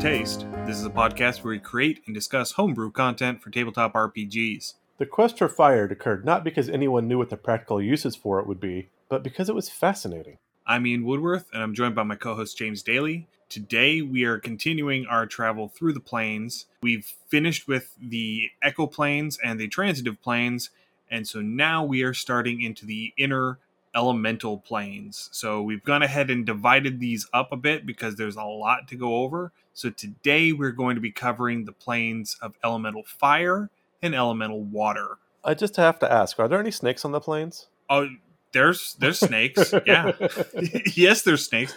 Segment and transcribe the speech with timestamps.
[0.00, 0.46] Taste.
[0.64, 4.72] This is a podcast where we create and discuss homebrew content for tabletop RPGs.
[4.96, 8.46] The quest for fire occurred not because anyone knew what the practical uses for it
[8.46, 10.38] would be, but because it was fascinating.
[10.66, 13.26] I'm Ian Woodworth, and I'm joined by my co host James Daly.
[13.50, 16.64] Today, we are continuing our travel through the planes.
[16.80, 20.70] We've finished with the Echo planes and the transitive planes,
[21.10, 23.58] and so now we are starting into the inner
[23.94, 25.28] elemental planes.
[25.32, 28.96] So we've gone ahead and divided these up a bit because there's a lot to
[28.96, 29.52] go over.
[29.72, 33.70] So today we're going to be covering the planes of elemental fire
[34.02, 35.18] and elemental water.
[35.44, 37.68] I just have to ask, are there any snakes on the planes?
[37.88, 38.08] Oh,
[38.52, 39.72] there's there's snakes.
[39.86, 40.12] yeah.
[40.94, 41.74] yes, there's snakes.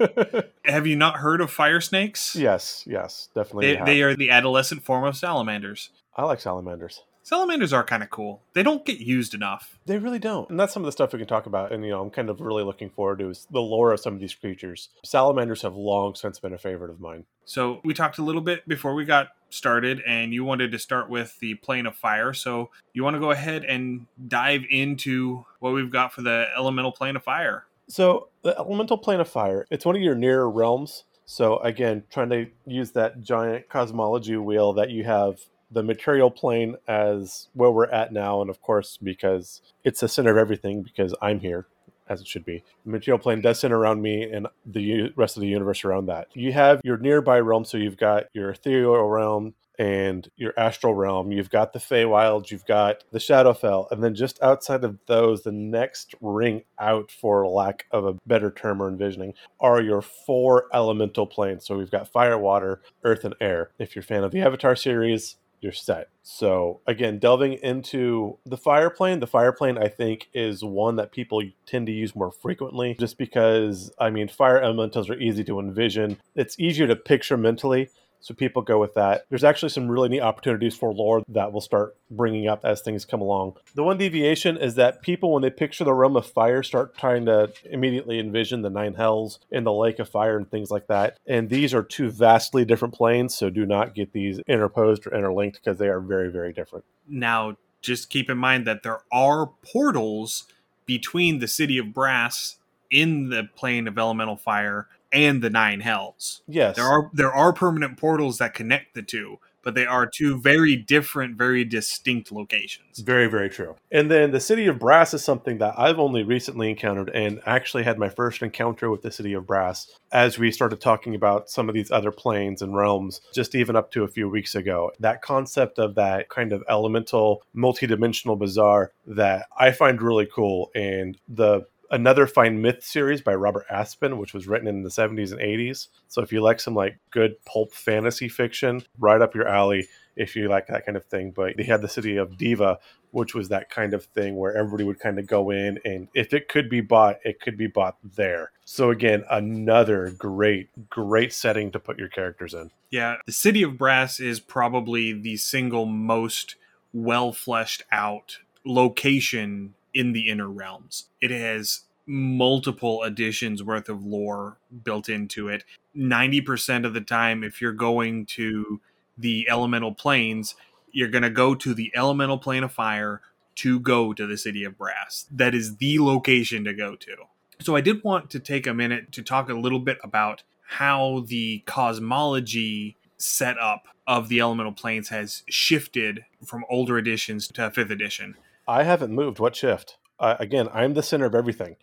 [0.64, 2.36] have you not heard of fire snakes?
[2.36, 3.74] Yes, yes, definitely.
[3.74, 5.90] They, they are the adolescent form of salamanders.
[6.16, 7.02] I like salamanders.
[7.24, 8.42] Salamanders are kind of cool.
[8.52, 9.78] They don't get used enough.
[9.86, 10.50] They really don't.
[10.50, 11.72] And that's some of the stuff we can talk about.
[11.72, 14.14] And, you know, I'm kind of really looking forward to is the lore of some
[14.14, 14.88] of these creatures.
[15.04, 17.24] Salamanders have long since been a favorite of mine.
[17.44, 21.08] So we talked a little bit before we got started, and you wanted to start
[21.08, 22.32] with the plane of fire.
[22.32, 26.92] So you want to go ahead and dive into what we've got for the elemental
[26.92, 27.66] plane of fire.
[27.88, 31.04] So the elemental plane of fire, it's one of your nearer realms.
[31.24, 35.38] So again, trying to use that giant cosmology wheel that you have
[35.72, 40.30] the material plane as where we're at now, and of course, because it's the center
[40.30, 41.66] of everything, because I'm here,
[42.08, 42.62] as it should be.
[42.84, 46.28] The material plane does center around me and the rest of the universe around that.
[46.34, 51.32] You have your nearby realm, so you've got your ethereal realm and your astral realm.
[51.32, 55.52] You've got the Feywild, you've got the Shadowfell, and then just outside of those, the
[55.52, 61.26] next ring out, for lack of a better term or envisioning, are your four elemental
[61.26, 61.64] planes.
[61.64, 63.70] So we've got fire, water, earth, and air.
[63.78, 66.08] If you're a fan of the Avatar series, you're set.
[66.22, 71.12] So again, delving into the fire plane, the fire plane I think is one that
[71.12, 75.60] people tend to use more frequently just because I mean fire elementals are easy to
[75.60, 76.18] envision.
[76.34, 77.88] It's easier to picture mentally
[78.22, 79.26] so people go with that.
[79.28, 83.04] There's actually some really neat opportunities for lore that we'll start bringing up as things
[83.04, 83.56] come along.
[83.74, 87.26] The one deviation is that people, when they picture the realm of fire, start trying
[87.26, 91.18] to immediately envision the nine hells and the lake of fire and things like that.
[91.26, 95.60] And these are two vastly different planes, so do not get these interposed or interlinked
[95.62, 96.84] because they are very, very different.
[97.08, 100.44] Now, just keep in mind that there are portals
[100.86, 102.58] between the city of brass
[102.88, 106.42] in the plane of elemental fire and the nine hells.
[106.46, 106.76] Yes.
[106.76, 110.76] There are there are permanent portals that connect the two, but they are two very
[110.76, 112.98] different, very distinct locations.
[112.98, 113.76] Very, very true.
[113.90, 117.84] And then the city of brass is something that I've only recently encountered and actually
[117.84, 121.68] had my first encounter with the city of brass as we started talking about some
[121.68, 124.92] of these other planes and realms just even up to a few weeks ago.
[124.98, 131.16] That concept of that kind of elemental multidimensional bazaar that I find really cool and
[131.28, 135.40] the another Fine Myth series by Robert Asprin, which was written in the 70s and
[135.40, 135.88] 80s.
[136.08, 139.86] So if you like some like good pulp fantasy fiction, right up your alley
[140.16, 141.30] if you like that kind of thing.
[141.30, 142.78] But they had the city of Deva,
[143.10, 146.32] which was that kind of thing where everybody would kind of go in and if
[146.32, 148.52] it could be bought, it could be bought there.
[148.64, 152.70] So again, another great, great setting to put your characters in.
[152.90, 156.56] Yeah, the city of Brass is probably the single most
[156.94, 161.08] well fleshed out location in the inner realms.
[161.20, 165.64] It has multiple editions worth of lore built into it.
[165.96, 168.80] 90% of the time, if you're going to
[169.16, 170.54] the elemental planes,
[170.90, 173.20] you're going to go to the elemental plane of fire
[173.54, 175.26] to go to the city of brass.
[175.30, 177.16] That is the location to go to.
[177.60, 181.24] So I did want to take a minute to talk a little bit about how
[181.26, 188.36] the cosmology setup of the elemental planes has shifted from older editions to 5th edition.
[188.66, 189.38] I haven't moved.
[189.38, 189.98] What shift?
[190.18, 191.76] Uh, again, I'm the center of everything.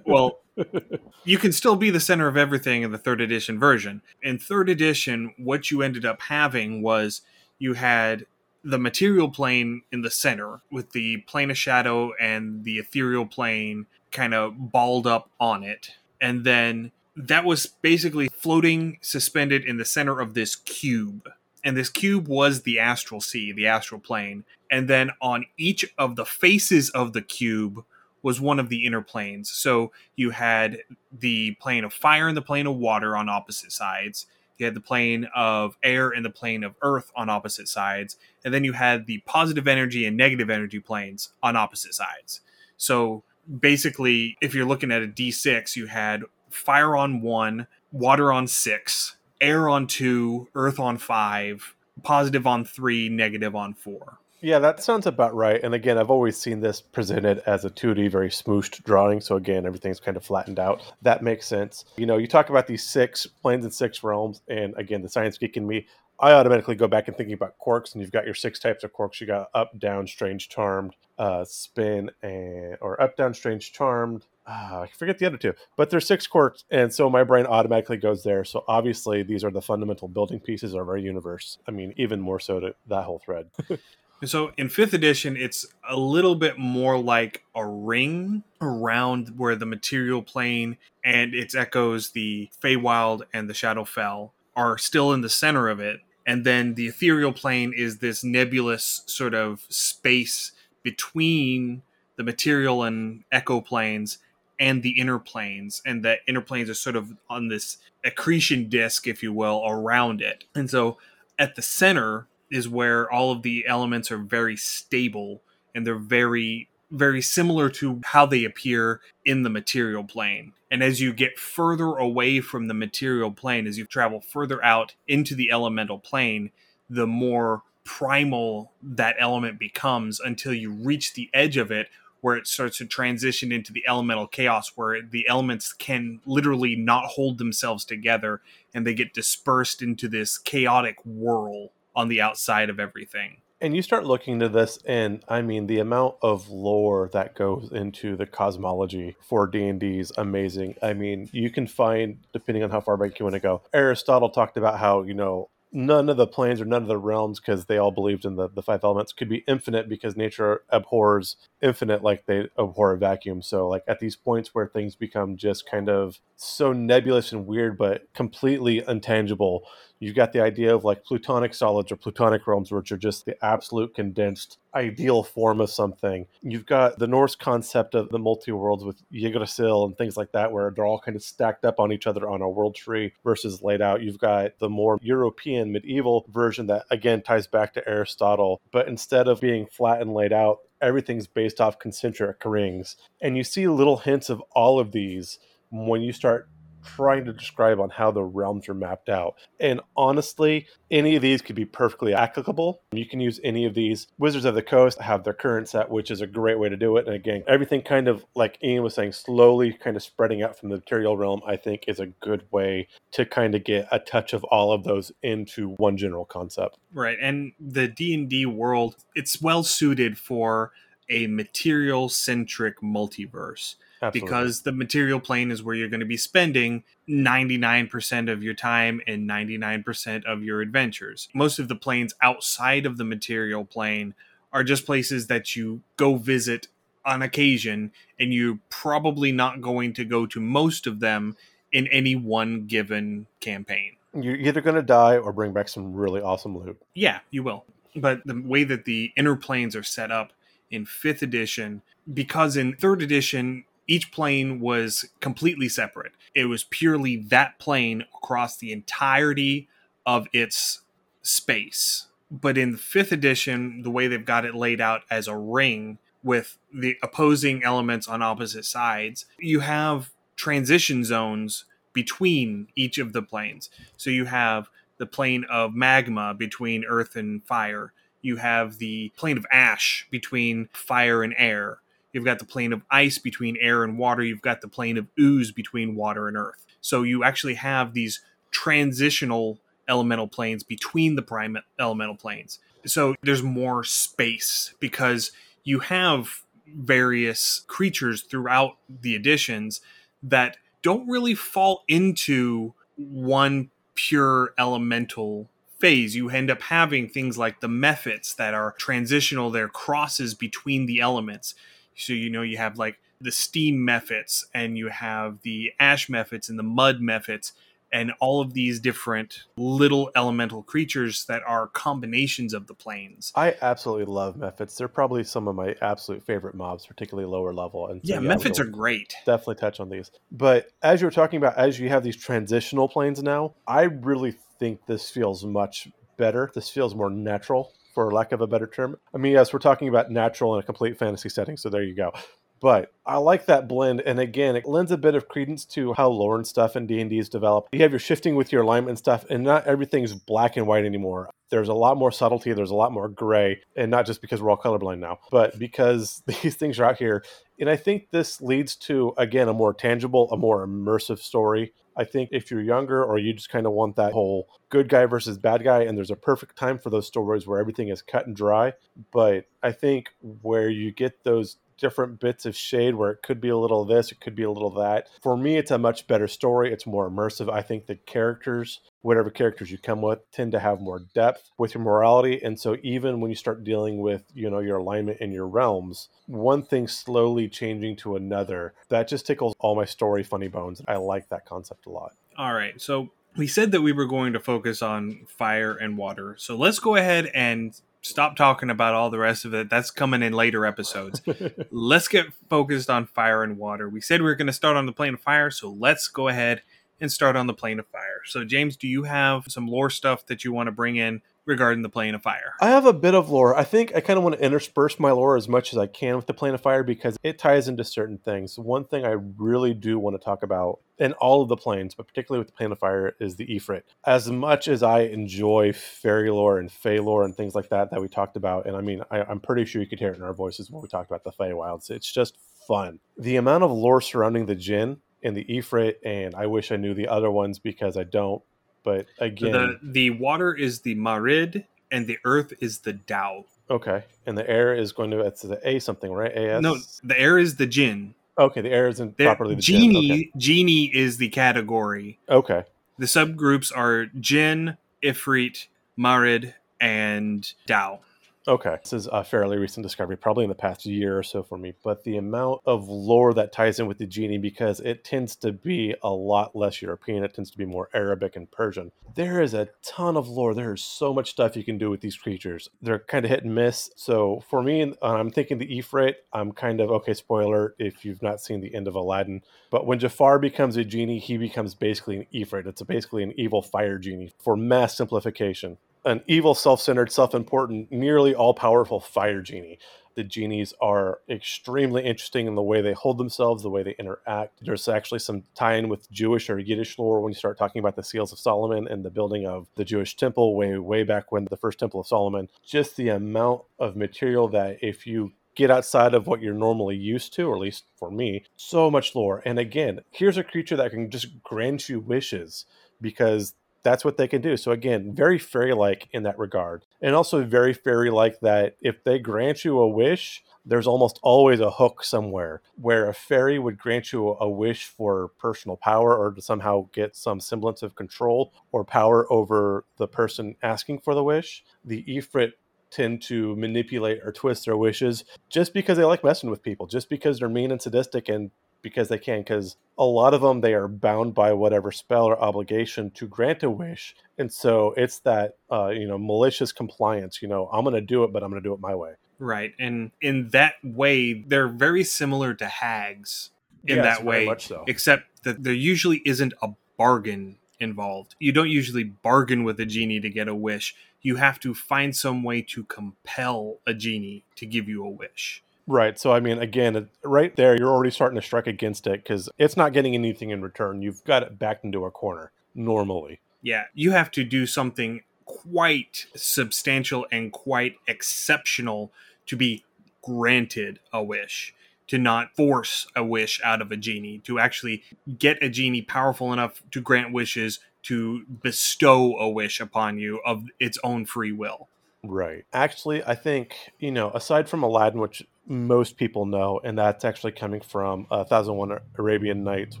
[0.06, 0.40] well,
[1.24, 4.02] you can still be the center of everything in the third edition version.
[4.22, 7.22] In third edition, what you ended up having was
[7.58, 8.26] you had
[8.62, 13.86] the material plane in the center with the plane of shadow and the ethereal plane
[14.10, 15.92] kind of balled up on it.
[16.20, 21.28] And then that was basically floating suspended in the center of this cube
[21.68, 24.44] and this cube was the astral sea, the astral plane.
[24.70, 27.84] And then on each of the faces of the cube
[28.22, 29.50] was one of the inner planes.
[29.50, 30.78] So you had
[31.12, 34.24] the plane of fire and the plane of water on opposite sides.
[34.56, 38.16] You had the plane of air and the plane of earth on opposite sides.
[38.46, 42.40] And then you had the positive energy and negative energy planes on opposite sides.
[42.78, 43.24] So
[43.60, 49.17] basically, if you're looking at a D6, you had fire on one, water on six,
[49.40, 54.18] air on two, earth on five, positive on three, negative on four.
[54.40, 55.60] Yeah, that sounds about right.
[55.62, 59.20] And again, I've always seen this presented as a 2D, very smooshed drawing.
[59.20, 60.80] So again, everything's kind of flattened out.
[61.02, 61.84] That makes sense.
[61.96, 65.38] You know, you talk about these six planes and six realms, and again, the science
[65.38, 65.86] geek in me,
[66.20, 68.92] I automatically go back and thinking about quarks, and you've got your six types of
[68.92, 69.20] quarks.
[69.20, 74.24] You got up, down, strange, charmed, uh, spin, and or up, down, strange, charmed.
[74.48, 77.98] Uh, I forget the other two, but there's six quarks, and so my brain automatically
[77.98, 78.44] goes there.
[78.44, 81.58] So obviously, these are the fundamental building pieces of our universe.
[81.68, 83.50] I mean, even more so to that whole thread.
[84.24, 89.66] So in fifth edition, it's a little bit more like a ring around where the
[89.66, 95.68] material plane and its echoes, the Feywild and the Shadowfell, are still in the center
[95.68, 96.00] of it.
[96.26, 100.50] And then the ethereal plane is this nebulous sort of space
[100.82, 101.82] between
[102.16, 104.18] the material and echo planes
[104.58, 105.82] and the inner planes.
[105.84, 110.20] And the inner planes are sort of on this accretion disk, if you will, around
[110.20, 110.44] it.
[110.54, 110.98] And so
[111.38, 115.42] at the center is where all of the elements are very stable
[115.74, 120.52] and they're very very similar to how they appear in the material plane.
[120.70, 124.94] And as you get further away from the material plane, as you travel further out
[125.06, 126.50] into the elemental plane,
[126.88, 131.88] the more primal that element becomes until you reach the edge of it,
[132.20, 137.06] where it starts to transition into the elemental chaos, where the elements can literally not
[137.06, 138.40] hold themselves together
[138.74, 143.38] and they get dispersed into this chaotic whirl on the outside of everything.
[143.60, 147.70] And you start looking into this, and I mean, the amount of lore that goes
[147.72, 150.76] into the cosmology for D and D is amazing.
[150.80, 154.30] I mean, you can find, depending on how far back you want to go, Aristotle
[154.30, 157.66] talked about how you know none of the planes or none of the realms because
[157.66, 162.02] they all believed in the, the five elements could be infinite because nature abhors infinite
[162.02, 163.42] like they abhor a vacuum.
[163.42, 167.76] So like at these points where things become just kind of so nebulous and weird
[167.76, 169.62] but completely intangible
[170.00, 173.42] you've got the idea of like platonic solids or platonic realms which are just the
[173.44, 176.26] absolute condensed ideal form of something.
[176.42, 180.70] You've got the norse concept of the multi-worlds with yggdrasil and things like that where
[180.70, 183.80] they're all kind of stacked up on each other on a world tree versus laid
[183.80, 184.02] out.
[184.02, 189.28] You've got the more european medieval version that again ties back to aristotle but instead
[189.28, 192.96] of being flat and laid out everything's based off concentric rings.
[193.20, 195.38] And you see little hints of all of these
[195.70, 196.48] when you start
[196.96, 199.34] trying to describe on how the realms are mapped out.
[199.60, 202.80] And honestly, any of these could be perfectly applicable.
[202.92, 204.06] You can use any of these.
[204.18, 206.96] Wizards of the Coast have their current set, which is a great way to do
[206.96, 207.06] it.
[207.06, 210.70] And again, everything kind of like Ian was saying, slowly kind of spreading out from
[210.70, 214.32] the material realm, I think is a good way to kind of get a touch
[214.32, 216.78] of all of those into one general concept.
[216.92, 217.18] Right.
[217.20, 220.72] And the D&D world, it's well suited for
[221.08, 224.20] a material centric multiverse Absolutely.
[224.20, 229.00] because the material plane is where you're going to be spending 99% of your time
[229.06, 231.28] and 99% of your adventures.
[231.34, 234.14] Most of the planes outside of the material plane
[234.52, 236.68] are just places that you go visit
[237.04, 237.90] on occasion,
[238.20, 241.36] and you're probably not going to go to most of them
[241.72, 243.96] in any one given campaign.
[244.14, 246.80] You're either going to die or bring back some really awesome loot.
[246.94, 247.64] Yeah, you will.
[247.96, 250.32] But the way that the inner planes are set up
[250.70, 256.12] in fifth edition, because in third edition, each plane was completely separate.
[256.34, 259.68] It was purely that plane across the entirety
[260.06, 260.82] of its
[261.22, 262.06] space.
[262.30, 265.98] But in the fifth edition, the way they've got it laid out as a ring
[266.22, 273.22] with the opposing elements on opposite sides, you have transition zones between each of the
[273.22, 273.70] planes.
[273.96, 274.68] So you have
[274.98, 277.92] the plane of magma between earth and fire.
[278.20, 281.78] You have the plane of ash between fire and air.
[282.12, 284.22] You've got the plane of ice between air and water.
[284.22, 286.64] You've got the plane of ooze between water and earth.
[286.80, 292.58] So you actually have these transitional elemental planes between the prime elemental planes.
[292.86, 295.32] So there's more space because
[295.64, 299.80] you have various creatures throughout the editions
[300.22, 305.48] that don't really fall into one pure elemental
[305.78, 306.14] phase.
[306.14, 311.00] You end up having things like the mephits that are transitional, they're crosses between the
[311.00, 311.54] elements.
[311.98, 316.48] So you know you have like the steam mephits and you have the ash mephits
[316.48, 317.52] and the mud mephits
[317.90, 323.32] and all of these different little elemental creatures that are combinations of the planes.
[323.34, 324.76] I absolutely love mephits.
[324.76, 327.88] They're probably some of my absolute favorite mobs, particularly lower level.
[327.88, 329.14] And so, yeah, yeah, mephits are great.
[329.24, 330.10] Definitely touch on these.
[330.30, 334.36] But as you were talking about, as you have these transitional planes now, I really
[334.58, 335.88] think this feels much
[336.18, 336.50] better.
[336.54, 338.96] This feels more natural for lack of a better term.
[339.12, 341.96] I mean, yes, we're talking about natural in a complete fantasy setting, so there you
[341.96, 342.12] go.
[342.60, 346.08] But I like that blend, and again, it lends a bit of credence to how
[346.08, 347.70] lore and stuff in D and D is developed.
[347.72, 351.28] You have your shifting with your alignment stuff, and not everything's black and white anymore.
[351.50, 352.52] There's a lot more subtlety.
[352.52, 356.22] There's a lot more gray, and not just because we're all colorblind now, but because
[356.42, 357.24] these things are out here.
[357.58, 361.72] And I think this leads to again a more tangible, a more immersive story.
[361.98, 365.04] I think if you're younger or you just kind of want that whole good guy
[365.06, 368.26] versus bad guy, and there's a perfect time for those stories where everything is cut
[368.26, 368.72] and dry.
[369.12, 370.10] But I think
[370.42, 374.12] where you get those different bits of shade where it could be a little this,
[374.12, 375.08] it could be a little that.
[375.22, 376.72] For me, it's a much better story.
[376.72, 377.50] It's more immersive.
[377.50, 381.74] I think the characters, whatever characters you come with, tend to have more depth with
[381.74, 382.40] your morality.
[382.42, 386.08] And so even when you start dealing with, you know, your alignment in your realms,
[386.26, 390.82] one thing slowly changing to another, that just tickles all my story funny bones.
[390.86, 392.12] I like that concept a lot.
[392.36, 392.80] All right.
[392.80, 396.34] So we said that we were going to focus on fire and water.
[396.38, 399.70] So let's go ahead and stop talking about all the rest of it.
[399.70, 401.20] That's coming in later episodes.
[401.70, 403.88] let's get focused on fire and water.
[403.88, 406.28] We said we were going to start on the plane of fire, so let's go
[406.28, 406.62] ahead
[407.00, 408.22] and start on the plane of fire.
[408.24, 411.82] So, James, do you have some lore stuff that you want to bring in regarding
[411.82, 412.52] the plane of fire?
[412.60, 413.56] I have a bit of lore.
[413.56, 416.14] I think I kind of want to intersperse my lore as much as I can
[416.14, 418.58] with the plane of fire because it ties into certain things.
[418.58, 422.06] One thing I really do want to talk about in all of the planes, but
[422.06, 423.82] particularly with the plane of fire, is the Ifrit.
[424.04, 428.00] As much as I enjoy fairy lore and fey lore and things like that that
[428.00, 430.22] we talked about, and I mean, I, am pretty sure you could hear it in
[430.22, 431.90] our voices when we talked about the Feywilds.
[431.90, 432.36] It's just
[432.66, 433.00] fun.
[433.16, 436.94] The amount of lore surrounding the Jinn and the Ifrit, and I wish I knew
[436.94, 438.42] the other ones because I don't.
[438.82, 443.44] But again, the the water is the Marid, and the earth is the Dao.
[443.70, 446.34] Okay, and the air is going to it's the A something, right?
[446.34, 448.14] A No, the air is the Jinn.
[448.38, 450.12] Okay, the air isn't properly the genie.
[450.12, 450.30] Okay.
[450.36, 452.18] Genie is the category.
[452.28, 452.64] Okay.
[452.98, 455.66] The subgroups are Jinn, Ifrit,
[455.98, 457.98] Marid, and Dao.
[458.46, 461.58] Okay, this is a fairly recent discovery, probably in the past year or so for
[461.58, 461.74] me.
[461.82, 465.52] But the amount of lore that ties in with the genie, because it tends to
[465.52, 468.92] be a lot less European, it tends to be more Arabic and Persian.
[469.16, 470.54] There is a ton of lore.
[470.54, 472.70] There is so much stuff you can do with these creatures.
[472.80, 473.90] They're kind of hit and miss.
[473.96, 476.14] So for me, uh, I'm thinking the Ifrit.
[476.32, 477.14] I'm kind of okay.
[477.14, 481.18] Spoiler if you've not seen the end of Aladdin, but when Jafar becomes a genie,
[481.18, 482.66] he becomes basically an Ifrit.
[482.66, 487.92] It's basically an evil fire genie for mass simplification an evil, self centered, self important,
[487.92, 489.78] nearly all powerful fire genie.
[490.14, 494.58] The genies are extremely interesting in the way they hold themselves, the way they interact.
[494.64, 497.94] There's actually some tie in with Jewish or Yiddish lore when you start talking about
[497.94, 501.44] the Seals of Solomon and the building of the Jewish temple way, way back when
[501.44, 502.48] the first Temple of Solomon.
[502.66, 507.32] Just the amount of material that if you get outside of what you're normally used
[507.34, 509.42] to, or at least for me, so much lore.
[509.44, 512.64] And again, here's a creature that can just grant you wishes
[513.00, 514.56] because that's what they can do.
[514.56, 516.84] So again, very fairy like in that regard.
[517.00, 521.60] And also very fairy like that if they grant you a wish, there's almost always
[521.60, 526.32] a hook somewhere where a fairy would grant you a wish for personal power or
[526.32, 531.24] to somehow get some semblance of control or power over the person asking for the
[531.24, 531.64] wish.
[531.84, 532.52] The Ifrit
[532.90, 537.08] tend to manipulate or twist their wishes just because they like messing with people, just
[537.08, 538.50] because they're mean and sadistic and
[538.82, 542.40] because they can because a lot of them they are bound by whatever spell or
[542.40, 544.14] obligation to grant a wish.
[544.38, 548.24] And so it's that uh, you know malicious compliance you know i'm going to do
[548.24, 549.14] it but i'm going to do it my way.
[549.38, 553.50] Right and in that way they're very similar to hags
[553.86, 554.84] in yes, that way so.
[554.86, 558.34] except that there usually isn't a bargain involved.
[558.38, 560.94] You don't usually bargain with a genie to get a wish.
[561.22, 565.62] You have to find some way to compel a genie to give you a wish
[565.88, 566.18] Right.
[566.18, 569.76] So, I mean, again, right there, you're already starting to strike against it because it's
[569.76, 571.00] not getting anything in return.
[571.00, 573.40] You've got it backed into a corner normally.
[573.62, 573.84] Yeah.
[573.94, 579.10] You have to do something quite substantial and quite exceptional
[579.46, 579.82] to be
[580.22, 581.74] granted a wish,
[582.08, 585.02] to not force a wish out of a genie, to actually
[585.38, 590.66] get a genie powerful enough to grant wishes, to bestow a wish upon you of
[590.78, 591.88] its own free will.
[592.22, 592.66] Right.
[592.72, 597.52] Actually, I think, you know, aside from Aladdin, which most people know, and that's actually
[597.52, 600.00] coming from uh, Thousand One Arabian Nights,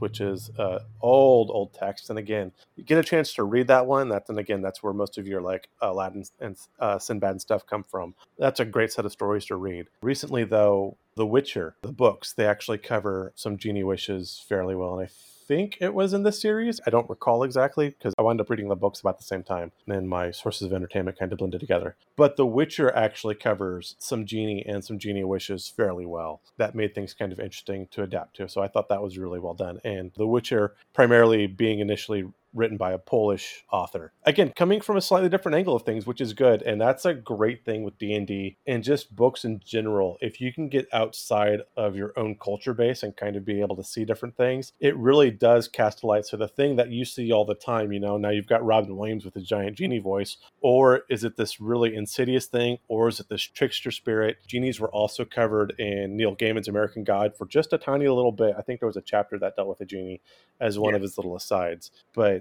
[0.00, 2.08] which is uh, old, old text.
[2.08, 4.08] And again, you get a chance to read that one.
[4.08, 7.84] That's and again, that's where most of your like Aladdin and uh, Sinbad stuff come
[7.84, 8.14] from.
[8.38, 9.88] That's a great set of stories to read.
[10.00, 15.06] Recently, though, The Witcher, the books, they actually cover some genie wishes fairly well, and
[15.06, 15.10] I
[15.48, 16.78] think it was in this series.
[16.86, 19.72] I don't recall exactly because I wound up reading the books about the same time.
[19.88, 21.96] And my sources of entertainment kind of blended together.
[22.14, 26.42] But The Witcher actually covers some genie and some genie wishes fairly well.
[26.58, 28.48] That made things kind of interesting to adapt to.
[28.48, 29.80] So I thought that was really well done.
[29.84, 34.12] And The Witcher, primarily being initially written by a Polish author.
[34.24, 37.14] Again, coming from a slightly different angle of things, which is good, and that's a
[37.14, 40.16] great thing with D&D and just books in general.
[40.20, 43.76] If you can get outside of your own culture base and kind of be able
[43.76, 46.26] to see different things, it really does cast a light.
[46.26, 48.96] So the thing that you see all the time, you know, now you've got Robin
[48.96, 53.20] Williams with a giant genie voice, or is it this really insidious thing, or is
[53.20, 54.38] it this trickster spirit?
[54.46, 58.54] Genies were also covered in Neil Gaiman's American God for just a tiny little bit.
[58.58, 60.20] I think there was a chapter that dealt with a genie
[60.60, 60.96] as one yeah.
[60.96, 61.90] of his little asides.
[62.14, 62.37] But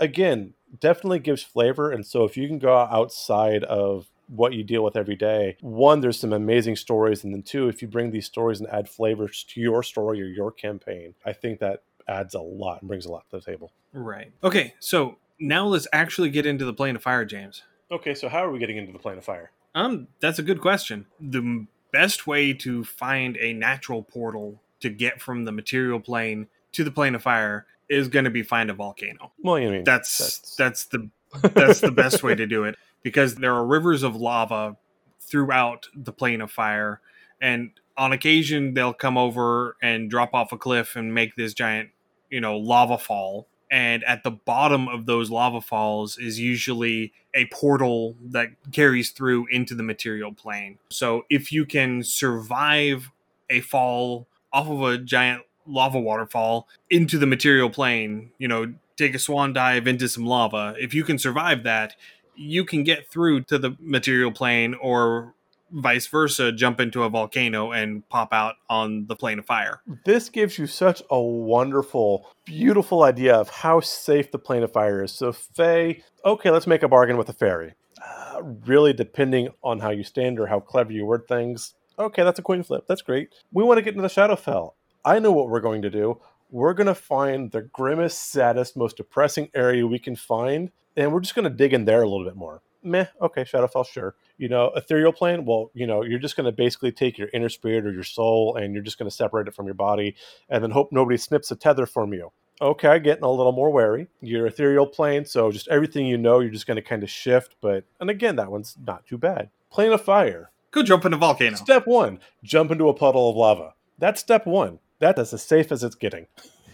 [0.00, 1.90] again, definitely gives flavor.
[1.90, 6.00] And so if you can go outside of what you deal with every day, one,
[6.00, 7.22] there's some amazing stories.
[7.22, 10.26] And then two, if you bring these stories and add flavors to your story or
[10.26, 13.72] your campaign, I think that adds a lot and brings a lot to the table.
[13.92, 14.32] Right.
[14.42, 14.74] Okay.
[14.80, 17.62] So now let's actually get into the plane of fire, James.
[17.90, 18.14] Okay.
[18.14, 19.50] So how are we getting into the plane of fire?
[19.74, 21.06] Um, that's a good question.
[21.20, 26.84] The best way to find a natural portal to get from the material plane to
[26.84, 29.32] the plane of fire is going to be find a volcano.
[29.42, 31.10] Well, you mean that's that's, that's the
[31.42, 34.76] that's the best way to do it because there are rivers of lava
[35.20, 37.00] throughout the plane of fire,
[37.40, 41.90] and on occasion they'll come over and drop off a cliff and make this giant,
[42.30, 43.46] you know, lava fall.
[43.72, 49.46] And at the bottom of those lava falls is usually a portal that carries through
[49.52, 50.78] into the material plane.
[50.90, 53.12] So if you can survive
[53.48, 59.14] a fall off of a giant lava waterfall into the material plane, you know, take
[59.14, 60.74] a swan dive into some lava.
[60.78, 61.94] If you can survive that,
[62.34, 65.34] you can get through to the material plane or
[65.72, 69.80] vice versa, jump into a volcano and pop out on the plane of fire.
[70.04, 75.02] This gives you such a wonderful, beautiful idea of how safe the plane of fire
[75.02, 75.12] is.
[75.12, 77.74] So, Fey, okay, let's make a bargain with the fairy.
[78.02, 82.38] Uh, really, depending on how you stand or how clever you word things, okay, that's
[82.38, 82.84] a coin flip.
[82.88, 83.28] That's great.
[83.52, 84.72] We want to get into the Shadowfell.
[85.04, 86.20] I know what we're going to do.
[86.50, 91.20] We're going to find the grimmest, saddest, most depressing area we can find, and we're
[91.20, 92.60] just going to dig in there a little bit more.
[92.82, 94.14] Meh, okay, Shadowfell, sure.
[94.38, 97.48] You know, ethereal plane, well, you know, you're just going to basically take your inner
[97.48, 100.16] spirit or your soul and you're just going to separate it from your body
[100.48, 102.32] and then hope nobody snips a tether from you.
[102.62, 104.08] Okay, getting a little more wary.
[104.20, 107.56] Your ethereal plane, so just everything you know, you're just going to kind of shift.
[107.60, 109.50] But, and again, that one's not too bad.
[109.70, 110.50] Plane of fire.
[110.70, 111.56] Go jump in a volcano.
[111.56, 113.74] Step one, jump into a puddle of lava.
[113.98, 116.26] That's step one that is as safe as it's getting.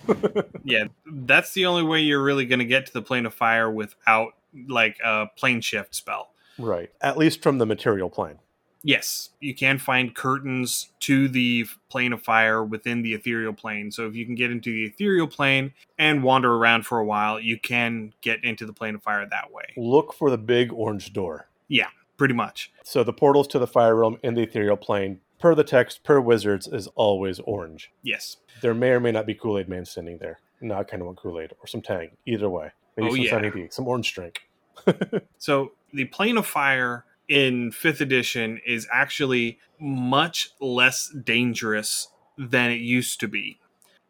[0.65, 3.71] yeah, that's the only way you're really going to get to the plane of fire
[3.71, 4.35] without
[4.69, 6.31] like a plane shift spell.
[6.59, 6.91] Right.
[7.01, 8.39] At least from the material plane.
[8.83, 13.91] Yes, you can find curtains to the plane of fire within the ethereal plane.
[13.91, 17.41] So if you can get into the ethereal plane and wander around for a while,
[17.41, 19.65] you can get into the plane of fire that way.
[19.77, 21.49] Look for the big orange door.
[21.67, 22.71] Yeah, pretty much.
[22.85, 26.21] So the portals to the fire realm in the ethereal plane per the text, per
[26.21, 27.91] Wizards, is always orange.
[28.03, 28.39] Yes.
[28.63, 30.41] There may or may not be Kool Aid Man standing there.
[30.61, 32.11] No, I kind of want Kool Aid or some Tang.
[32.27, 32.71] Either way.
[32.97, 33.31] Maybe oh, some yeah.
[33.31, 34.41] Sunny D, some orange drink.
[35.39, 42.81] so the Plane of Fire in fifth edition is actually much less dangerous than it
[42.81, 43.59] used to be.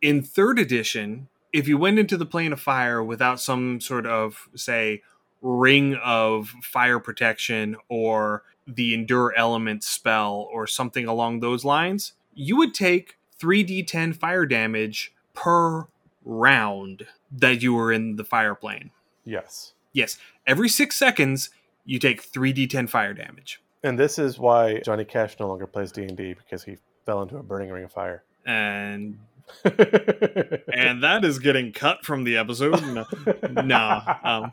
[0.03, 4.49] In third edition, if you went into the Plane of Fire without some sort of,
[4.55, 5.03] say,
[5.41, 12.57] ring of fire protection or the endure element spell or something along those lines, you
[12.57, 15.87] would take 3d10 fire damage per
[16.24, 18.90] round that you were in the fire plane.
[19.24, 19.72] Yes.
[19.92, 20.18] Yes.
[20.46, 21.50] Every six seconds,
[21.85, 23.61] you take 3d10 fire damage.
[23.83, 27.42] And this is why Johnny Cash no longer plays D&D because he fell into a
[27.42, 28.24] burning ring of fire.
[28.44, 29.18] And
[29.64, 32.83] and that is getting cut from the episode.
[32.83, 33.07] No,
[33.62, 34.52] nah, um,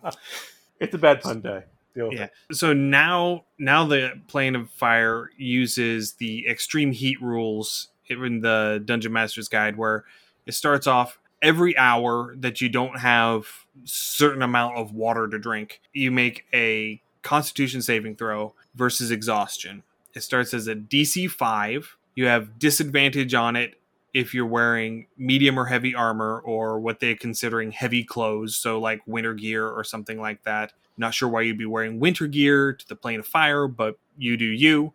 [0.79, 1.63] it's a bad pun day
[1.95, 2.27] yeah.
[2.51, 9.13] So now, now the plane of fire uses the extreme heat rules in the Dungeon
[9.13, 10.05] Master's Guide, where
[10.45, 13.45] it starts off every hour that you don't have
[13.83, 19.83] certain amount of water to drink, you make a Constitution saving throw versus exhaustion.
[20.13, 21.97] It starts as a DC five.
[22.15, 23.75] You have disadvantage on it
[24.13, 29.01] if you're wearing medium or heavy armor or what they're considering heavy clothes, so like
[29.07, 30.73] winter gear or something like that.
[30.97, 34.37] Not sure why you'd be wearing winter gear to the plane of fire, but you
[34.37, 34.93] do you.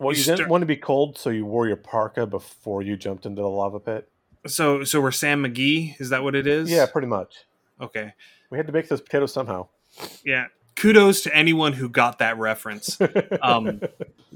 [0.00, 2.96] Well, you, you didn't want to be cold, so you wore your parka before you
[2.96, 4.08] jumped into the lava pit.
[4.46, 6.00] So, so we're Sam McGee.
[6.00, 6.70] Is that what it is?
[6.70, 7.44] Yeah, pretty much.
[7.80, 8.12] Okay.
[8.50, 9.68] We had to make those potatoes somehow.
[10.24, 10.46] Yeah.
[10.76, 12.98] Kudos to anyone who got that reference.
[13.42, 13.80] um,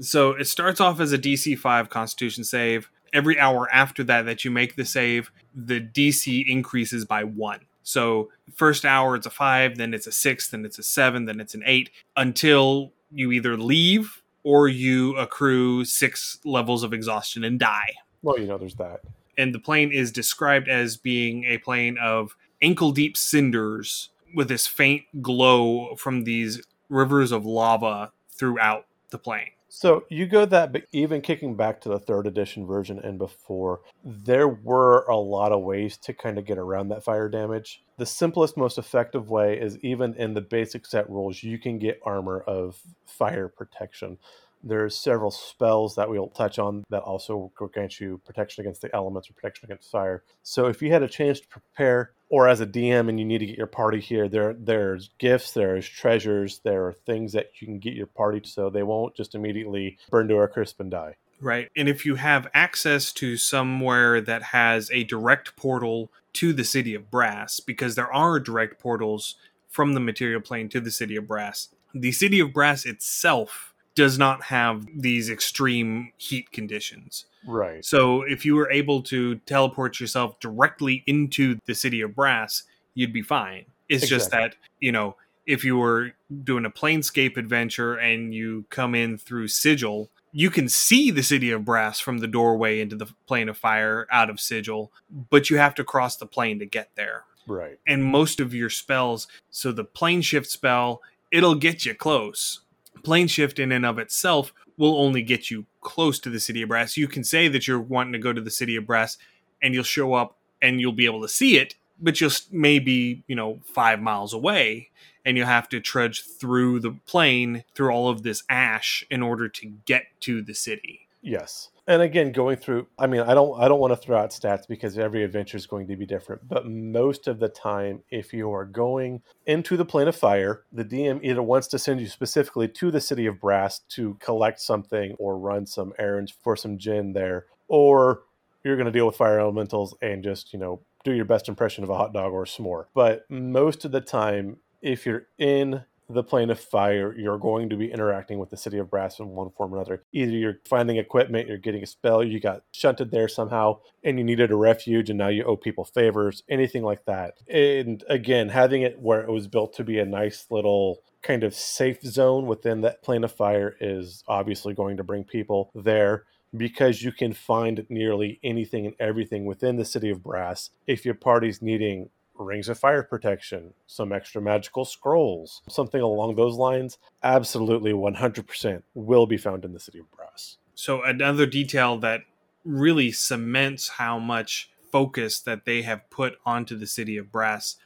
[0.01, 2.89] so it starts off as a DC five Constitution save.
[3.13, 7.61] Every hour after that, that you make the save, the DC increases by one.
[7.83, 11.39] So first hour it's a five, then it's a six, then it's a seven, then
[11.39, 17.59] it's an eight, until you either leave or you accrue six levels of exhaustion and
[17.59, 17.93] die.
[18.21, 19.01] Well, you know, there's that.
[19.37, 24.67] And the plane is described as being a plane of ankle deep cinders with this
[24.67, 29.51] faint glow from these rivers of lava throughout the plane.
[29.75, 33.81] So you go that, but even kicking back to the third edition version and before,
[34.03, 37.83] there were a lot of ways to kind of get around that fire damage.
[37.97, 41.99] The simplest, most effective way is even in the basic set rules, you can get
[42.05, 44.19] armor of fire protection.
[44.63, 49.27] There's several spells that we'll touch on that also grant you protection against the elements
[49.27, 50.23] or protection against fire.
[50.43, 53.37] So if you had a chance to prepare, or as a DM and you need
[53.37, 57.67] to get your party here, there there's gifts, there's treasures, there are things that you
[57.67, 61.15] can get your party so they won't just immediately burn to a crisp and die.
[61.39, 61.69] Right.
[61.77, 66.95] And if you have access to somewhere that has a direct portal to the city
[66.95, 69.35] of Brass, because there are direct portals
[69.69, 74.17] from the material plane to the city of Brass, the city of Brass itself does
[74.17, 77.25] not have these extreme heat conditions.
[77.45, 77.83] Right.
[77.83, 82.63] So if you were able to teleport yourself directly into the city of Brass,
[82.95, 83.65] you'd be fine.
[83.89, 84.17] It's exactly.
[84.17, 86.11] just that, you know, if you were
[86.43, 91.51] doing a planescape adventure and you come in through Sigil, you can see the city
[91.51, 94.91] of Brass from the doorway into the plane of fire out of Sigil,
[95.29, 97.25] but you have to cross the plane to get there.
[97.45, 97.77] Right.
[97.85, 101.01] And most of your spells, so the plane shift spell,
[101.31, 102.61] it'll get you close
[103.03, 106.69] plane shift in and of itself will only get you close to the city of
[106.69, 106.97] brass.
[106.97, 109.17] You can say that you're wanting to go to the city of brass
[109.61, 113.35] and you'll show up and you'll be able to see it but you'll maybe you
[113.35, 114.89] know five miles away
[115.25, 119.47] and you'll have to trudge through the plane through all of this ash in order
[119.47, 121.07] to get to the city.
[121.21, 124.29] Yes and again going through i mean i don't i don't want to throw out
[124.29, 128.33] stats because every adventure is going to be different but most of the time if
[128.33, 132.07] you are going into the plane of fire the dm either wants to send you
[132.07, 136.77] specifically to the city of brass to collect something or run some errands for some
[136.77, 138.21] Jinn there or
[138.63, 141.83] you're going to deal with fire elementals and just you know do your best impression
[141.83, 142.85] of a hot dog or a s'more.
[142.93, 147.75] But most of the time if you're in the plane of fire, you're going to
[147.75, 150.03] be interacting with the city of brass in one form or another.
[150.11, 154.23] Either you're finding equipment, you're getting a spell, you got shunted there somehow, and you
[154.23, 157.35] needed a refuge, and now you owe people favors, anything like that.
[157.47, 161.55] And again, having it where it was built to be a nice little kind of
[161.55, 167.01] safe zone within that plane of fire is obviously going to bring people there because
[167.01, 171.61] you can find nearly anything and everything within the city of brass if your party's
[171.61, 178.83] needing rings of fire protection, some extra magical scrolls, something along those lines, absolutely 100%
[178.93, 180.57] will be found in the city of Brass.
[180.75, 182.21] So, another detail that
[182.65, 187.77] really cements how much focus that they have put onto the city of Brass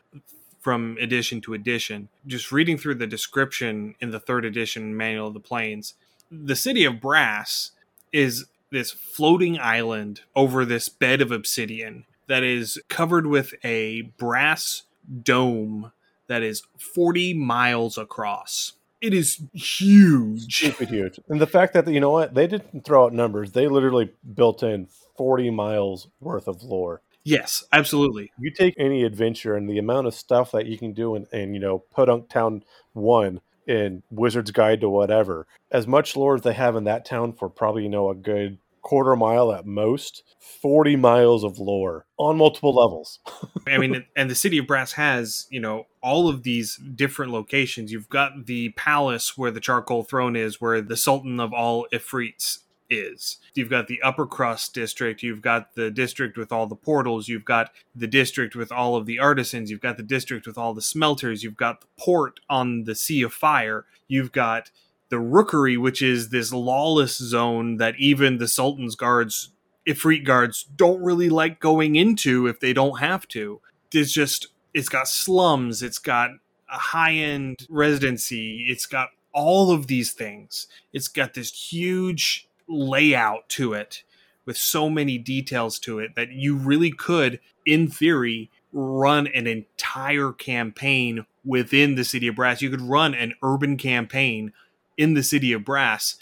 [0.60, 2.10] from edition to edition.
[2.26, 5.94] Just reading through the description in the third edition Manual of the Planes,
[6.30, 7.72] the city of Brass
[8.12, 14.84] is this floating island over this bed of obsidian that is covered with a brass
[15.24, 15.92] dome
[16.28, 18.74] that is 40 miles across.
[19.00, 20.54] It is huge.
[20.54, 21.20] Stupid huge.
[21.30, 23.52] And the fact that, you know what, they didn't throw out numbers.
[23.52, 24.88] They literally built in
[25.18, 27.02] 40 miles worth of lore.
[27.24, 28.32] Yes, absolutely.
[28.40, 31.54] You take any adventure and the amount of stuff that you can do in, in
[31.54, 32.64] you know, Podunk Town
[32.94, 37.34] 1 in Wizard's Guide to whatever, as much lore as they have in that town
[37.34, 42.38] for probably, you know, a good quarter mile at most, 40 miles of lore on
[42.38, 43.20] multiple levels.
[43.68, 47.92] I mean, and the city of Brass has, you know, all of these different locations.
[47.92, 52.60] You've got the palace where the charcoal throne is, where the Sultan of all Ifrits
[52.90, 53.40] is.
[53.56, 57.44] You've got the upper crust district, you've got the district with all the portals, you've
[57.44, 60.82] got the district with all of the artisans, you've got the district with all the
[60.82, 64.72] smelters, you've got the port on the Sea of Fire, you've got
[65.10, 69.50] the Rookery, which is this lawless zone that even the Sultan's guards,
[69.88, 73.62] Ifrit guards, don't really like going into if they don't have to.
[73.94, 76.32] It's just, it's got slums, it's got
[76.70, 80.68] a high end residency, it's got all of these things.
[80.92, 84.04] It's got this huge layout to it
[84.46, 90.32] with so many details to it that you really could, in theory, run an entire
[90.32, 92.62] campaign within the city of Brass.
[92.62, 94.54] You could run an urban campaign
[94.98, 96.18] in the city of Brass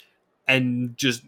[0.46, 1.22] and just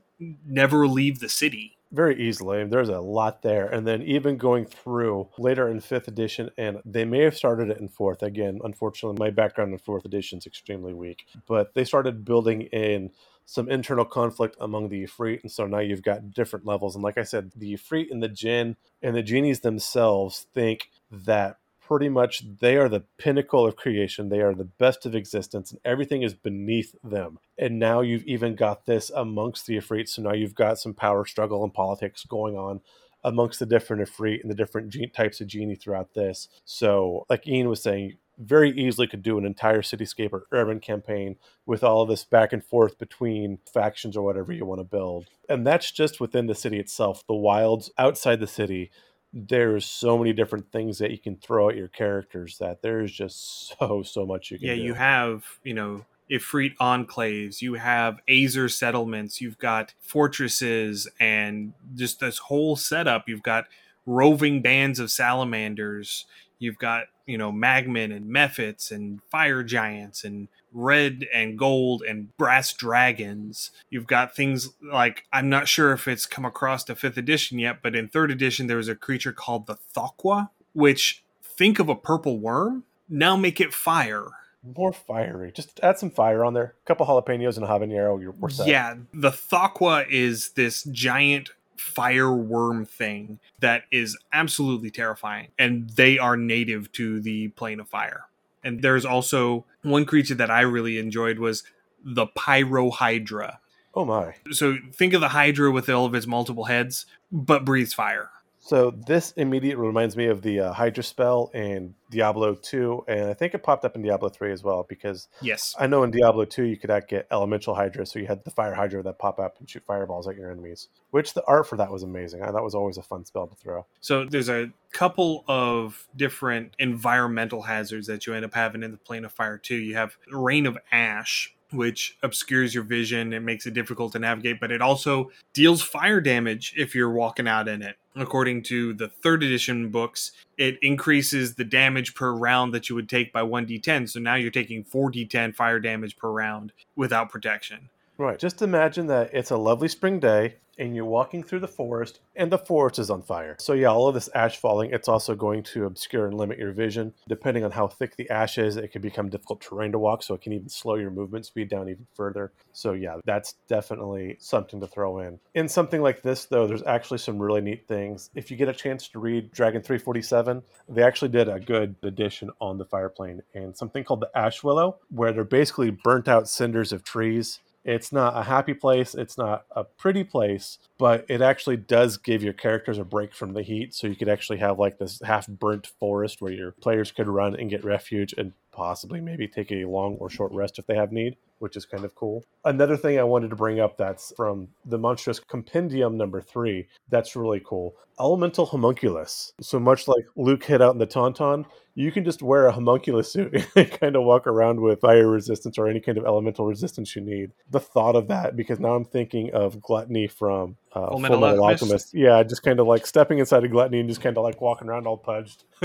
[0.47, 1.75] never leave the city.
[1.91, 2.63] Very easily.
[2.65, 3.67] There's a lot there.
[3.67, 7.79] And then even going through later in fifth edition, and they may have started it
[7.79, 8.23] in fourth.
[8.23, 11.25] Again, unfortunately, my background in fourth edition is extremely weak.
[11.47, 13.11] But they started building in
[13.47, 16.95] some internal conflict among the Ifrit, and so now you've got different levels.
[16.95, 21.57] And like I said, the Ifrit and the Djinn and the genies themselves think that
[21.89, 24.29] pretty much they are the pinnacle of creation.
[24.29, 27.39] They are the best of existence, and everything is beneath them.
[27.57, 30.09] And now you've even got this amongst the Ifrit.
[30.09, 32.83] So now you've got some power struggle and politics going on
[33.25, 36.49] amongst the different Ifrit and the different types of genie throughout this.
[36.67, 41.37] So, like Ian was saying, very easily could do an entire cityscape or urban campaign
[41.67, 45.27] with all this back and forth between factions or whatever you want to build.
[45.49, 47.25] And that's just within the city itself.
[47.27, 48.91] The wilds outside the city,
[49.33, 53.75] there's so many different things that you can throw at your characters that there's just
[53.79, 54.83] so so much you can yeah, do.
[54.83, 62.21] you have, you know, Ifrit enclaves, you have Azer settlements, you've got fortresses, and just
[62.21, 63.29] this whole setup.
[63.29, 63.65] You've got
[64.05, 66.27] roving bands of salamanders.
[66.59, 72.37] You've got, you know, magmin and mephits and fire giants and red and gold and
[72.39, 73.71] brass dragons.
[73.91, 77.83] You've got things like I'm not sure if it's come across to fifth edition yet,
[77.83, 81.95] but in third edition there was a creature called the Thoqqua, which think of a
[81.95, 84.29] purple worm, now make it fire.
[84.77, 85.53] more fiery.
[85.53, 86.75] Just add some fire on there.
[86.85, 88.21] A couple jalapenos and a habanero.
[88.21, 88.67] You're we're set.
[88.69, 96.19] Yeah, the Thokwa is this giant fire worm thing that is absolutely terrifying, and they
[96.19, 98.25] are native to the plane of fire.
[98.65, 101.63] And there's also one creature that I really enjoyed was
[102.05, 103.61] the Pyro Hydra.
[103.95, 104.35] Oh my.
[104.51, 108.31] So think of the Hydra with all of its multiple heads, but breathes fire.
[108.69, 113.33] So this immediately reminds me of the uh, Hydra spell in Diablo 2, and I
[113.33, 115.75] think it popped up in Diablo 3 as well because Yes.
[115.79, 118.75] I know in Diablo 2 you could get Elemental Hydra, so you had the Fire
[118.75, 120.89] Hydra that pop up and shoot fireballs at your enemies.
[121.13, 122.43] Which the art for that was amazing.
[122.43, 123.87] I thought was always a fun spell to throw.
[124.03, 128.99] So there's a couple of different environmental hazards that you end up having in the
[128.99, 129.77] plane of fire too.
[129.77, 134.61] You have rain of ash, which obscures your vision and makes it difficult to navigate,
[134.61, 137.97] but it also deals fire damage if you're walking out in it.
[138.19, 143.09] According to the third edition books, it increases the damage per round that you would
[143.09, 144.09] take by 1d10.
[144.09, 147.91] So now you're taking 4d10 fire damage per round without protection.
[148.19, 148.37] Right.
[148.37, 152.51] Just imagine that it's a lovely spring day and you're walking through the forest and
[152.51, 153.57] the forest is on fire.
[153.61, 156.73] So yeah, all of this ash falling, it's also going to obscure and limit your
[156.73, 157.15] vision.
[157.29, 160.35] Depending on how thick the ash is, it can become difficult terrain to walk, so
[160.35, 162.53] it can even slow your movement speed down even further.
[162.73, 165.39] So yeah, that's definitely something to throw in.
[165.55, 168.31] In something like this though, there's actually some really neat things.
[168.35, 172.51] If you get a chance to read Dragon 347, they actually did a good edition
[172.61, 176.49] on the fire plane and something called the Ash Willow, where they're basically burnt out
[176.49, 181.41] cinders of trees it's not a happy place, it's not a pretty place, but it
[181.41, 183.95] actually does give your characters a break from the heat.
[183.95, 187.55] So you could actually have like this half burnt forest where your players could run
[187.55, 191.11] and get refuge and possibly maybe take a long or short rest if they have
[191.11, 192.45] need, which is kind of cool.
[192.65, 197.35] Another thing I wanted to bring up that's from the Monstrous Compendium number three, that's
[197.35, 197.97] really cool.
[198.21, 199.53] Elemental Homunculus.
[199.61, 201.65] So much like Luke hit out in the Tauntaun,
[201.97, 205.77] you can just wear a homunculus suit and kind of walk around with fire resistance
[205.77, 207.51] or any kind of elemental resistance you need.
[207.71, 211.41] The thought of that, because now I'm thinking of Gluttony from uh, Full Full Metal
[211.41, 211.83] Metal Alchemist.
[211.83, 212.15] Alchemist.
[212.15, 214.89] Yeah, just kind of like stepping inside a Gluttony and just kind of like walking
[214.89, 215.65] around all pudged.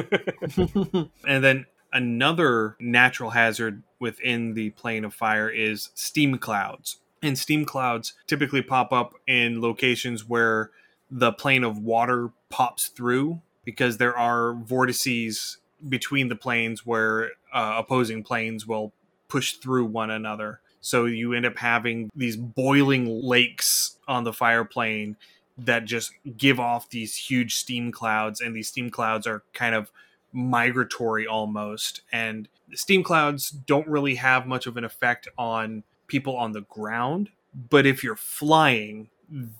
[1.28, 6.98] and then another natural hazard within the plane of fire is steam clouds.
[7.22, 10.72] And steam clouds typically pop up in locations where
[11.10, 17.76] the plane of water pops through because there are vortices between the planes where uh,
[17.78, 18.92] opposing planes will
[19.30, 20.60] push through one another.
[20.82, 25.16] So you end up having these boiling lakes on the fire plane
[25.58, 29.92] that just give off these huge steam clouds, and these steam clouds are kind of
[30.34, 32.02] migratory almost.
[32.12, 37.30] And steam clouds don't really have much of an effect on people on the ground,
[37.70, 39.10] but if you're flying,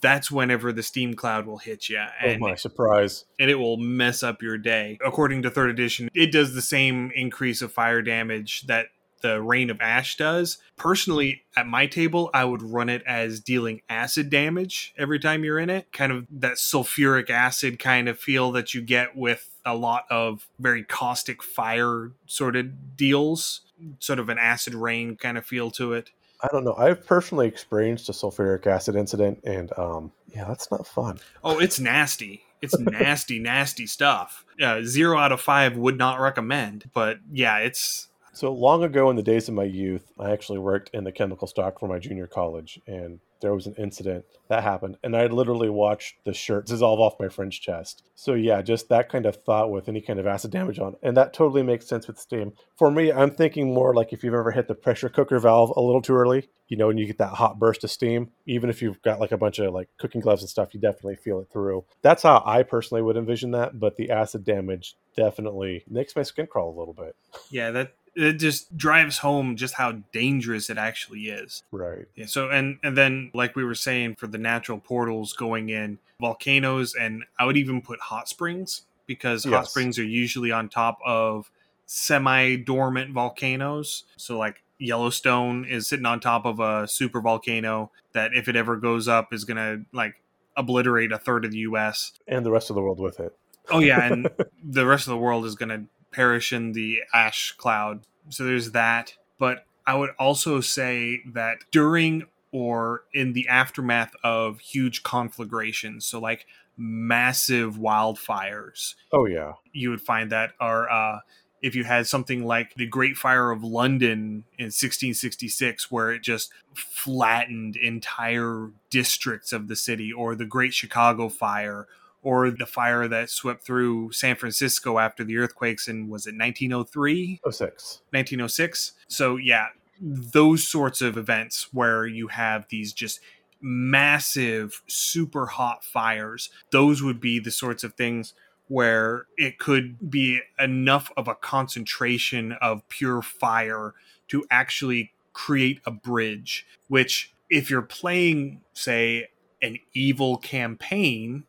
[0.00, 2.02] that's whenever the steam cloud will hit you.
[2.24, 3.24] oh my surprise.
[3.38, 4.98] and it will mess up your day.
[5.04, 8.86] According to third edition, it does the same increase of fire damage that
[9.24, 10.58] the Rain of Ash does.
[10.76, 15.58] Personally, at my table, I would run it as dealing acid damage every time you're
[15.58, 15.90] in it.
[15.92, 20.46] Kind of that sulfuric acid kind of feel that you get with a lot of
[20.58, 23.62] very caustic fire sort of deals.
[23.98, 26.10] Sort of an acid rain kind of feel to it.
[26.42, 26.74] I don't know.
[26.74, 31.18] I've personally experienced a sulfuric acid incident, and um, yeah, that's not fun.
[31.42, 32.42] Oh, it's nasty.
[32.60, 34.44] It's nasty, nasty stuff.
[34.60, 36.90] Uh, zero out of five would not recommend.
[36.92, 40.90] But yeah, it's So long ago in the days of my youth, I actually worked
[40.92, 44.96] in the chemical stock for my junior college, and there was an incident that happened,
[45.04, 48.02] and I literally watched the shirt dissolve off my friend's chest.
[48.16, 51.16] So yeah, just that kind of thought with any kind of acid damage on, and
[51.16, 52.54] that totally makes sense with steam.
[52.76, 55.80] For me, I'm thinking more like if you've ever hit the pressure cooker valve a
[55.80, 58.32] little too early, you know, and you get that hot burst of steam.
[58.46, 61.16] Even if you've got like a bunch of like cooking gloves and stuff, you definitely
[61.16, 61.84] feel it through.
[62.02, 66.48] That's how I personally would envision that, but the acid damage definitely makes my skin
[66.48, 67.14] crawl a little bit.
[67.50, 71.62] yeah that it just drives home just how dangerous it actually is.
[71.70, 72.06] Right.
[72.14, 75.98] Yeah, so and and then like we were saying for the natural portals going in
[76.20, 80.98] volcanoes and I would even put hot springs because hot springs are usually on top
[81.04, 81.50] of
[81.86, 84.04] semi dormant volcanoes.
[84.16, 88.76] So, like Yellowstone is sitting on top of a super volcano that, if it ever
[88.76, 90.14] goes up, is going to like
[90.56, 92.12] obliterate a third of the US.
[92.26, 93.36] And the rest of the world with it.
[93.70, 94.04] Oh, yeah.
[94.04, 94.28] And
[94.64, 98.06] the rest of the world is going to perish in the ash cloud.
[98.30, 99.14] So, there's that.
[99.38, 106.20] But I would also say that during or in the aftermath of huge conflagrations, so
[106.20, 106.46] like
[106.76, 108.94] massive wildfires.
[109.12, 109.54] Oh yeah.
[109.72, 111.20] You would find that are uh
[111.62, 116.52] if you had something like the Great Fire of London in 1666, where it just
[116.74, 121.86] flattened entire districts of the city, or the Great Chicago Fire,
[122.24, 127.40] or the fire that swept through San Francisco after the earthquakes in, was it 1903?
[127.48, 128.00] 06.
[128.10, 128.92] 1906.
[129.06, 129.66] So, yeah,
[130.00, 133.20] those sorts of events where you have these just
[133.60, 138.34] massive, super hot fires, those would be the sorts of things
[138.68, 143.92] where it could be enough of a concentration of pure fire
[144.28, 149.28] to actually create a bridge, which, if you're playing, say,
[149.60, 151.44] an evil campaign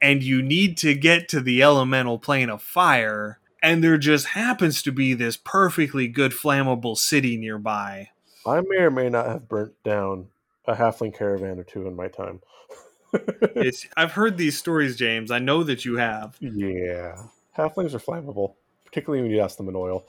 [0.00, 4.82] and you need to get to the elemental plane of fire, and there just happens
[4.82, 8.10] to be this perfectly good flammable city nearby.
[8.46, 10.28] I may or may not have burnt down
[10.66, 12.40] a halfling caravan or two in my time.
[13.12, 15.30] it's I've heard these stories, James.
[15.30, 16.36] I know that you have.
[16.40, 17.16] Yeah.
[17.56, 18.54] Halflings are flammable,
[18.84, 20.04] particularly when you ask them in oil.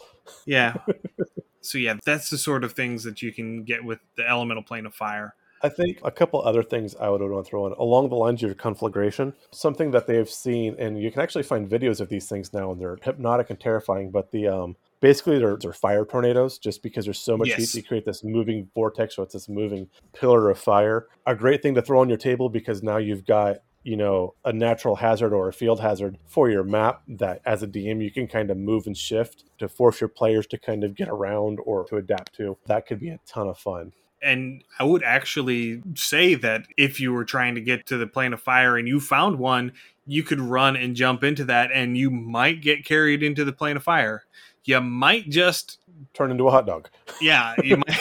[0.45, 0.75] Yeah.
[1.61, 4.85] so yeah, that's the sort of things that you can get with the elemental plane
[4.85, 5.35] of fire.
[5.61, 8.43] I think a couple other things I would want to throw in along the lines
[8.43, 12.27] of your conflagration, something that they've seen, and you can actually find videos of these
[12.27, 14.11] things now, and they're hypnotic and terrifying.
[14.11, 17.57] But the um, basically they're, they're fire tornadoes, just because there's so much yes.
[17.57, 21.07] heat, you create this moving vortex, so it's this moving pillar of fire.
[21.25, 24.51] A great thing to throw on your table because now you've got you know a
[24.51, 28.27] natural hazard or a field hazard for your map that as a dm you can
[28.27, 31.85] kind of move and shift to force your players to kind of get around or
[31.85, 33.93] to adapt to that could be a ton of fun
[34.27, 38.33] and I would actually say that if you were trying to get to the plane
[38.33, 39.71] of fire and you found one,
[40.05, 43.77] you could run and jump into that and you might get carried into the plane
[43.77, 44.23] of fire.
[44.65, 45.79] You might just
[46.13, 46.89] turn into a hot dog.
[47.21, 47.87] Yeah, you might.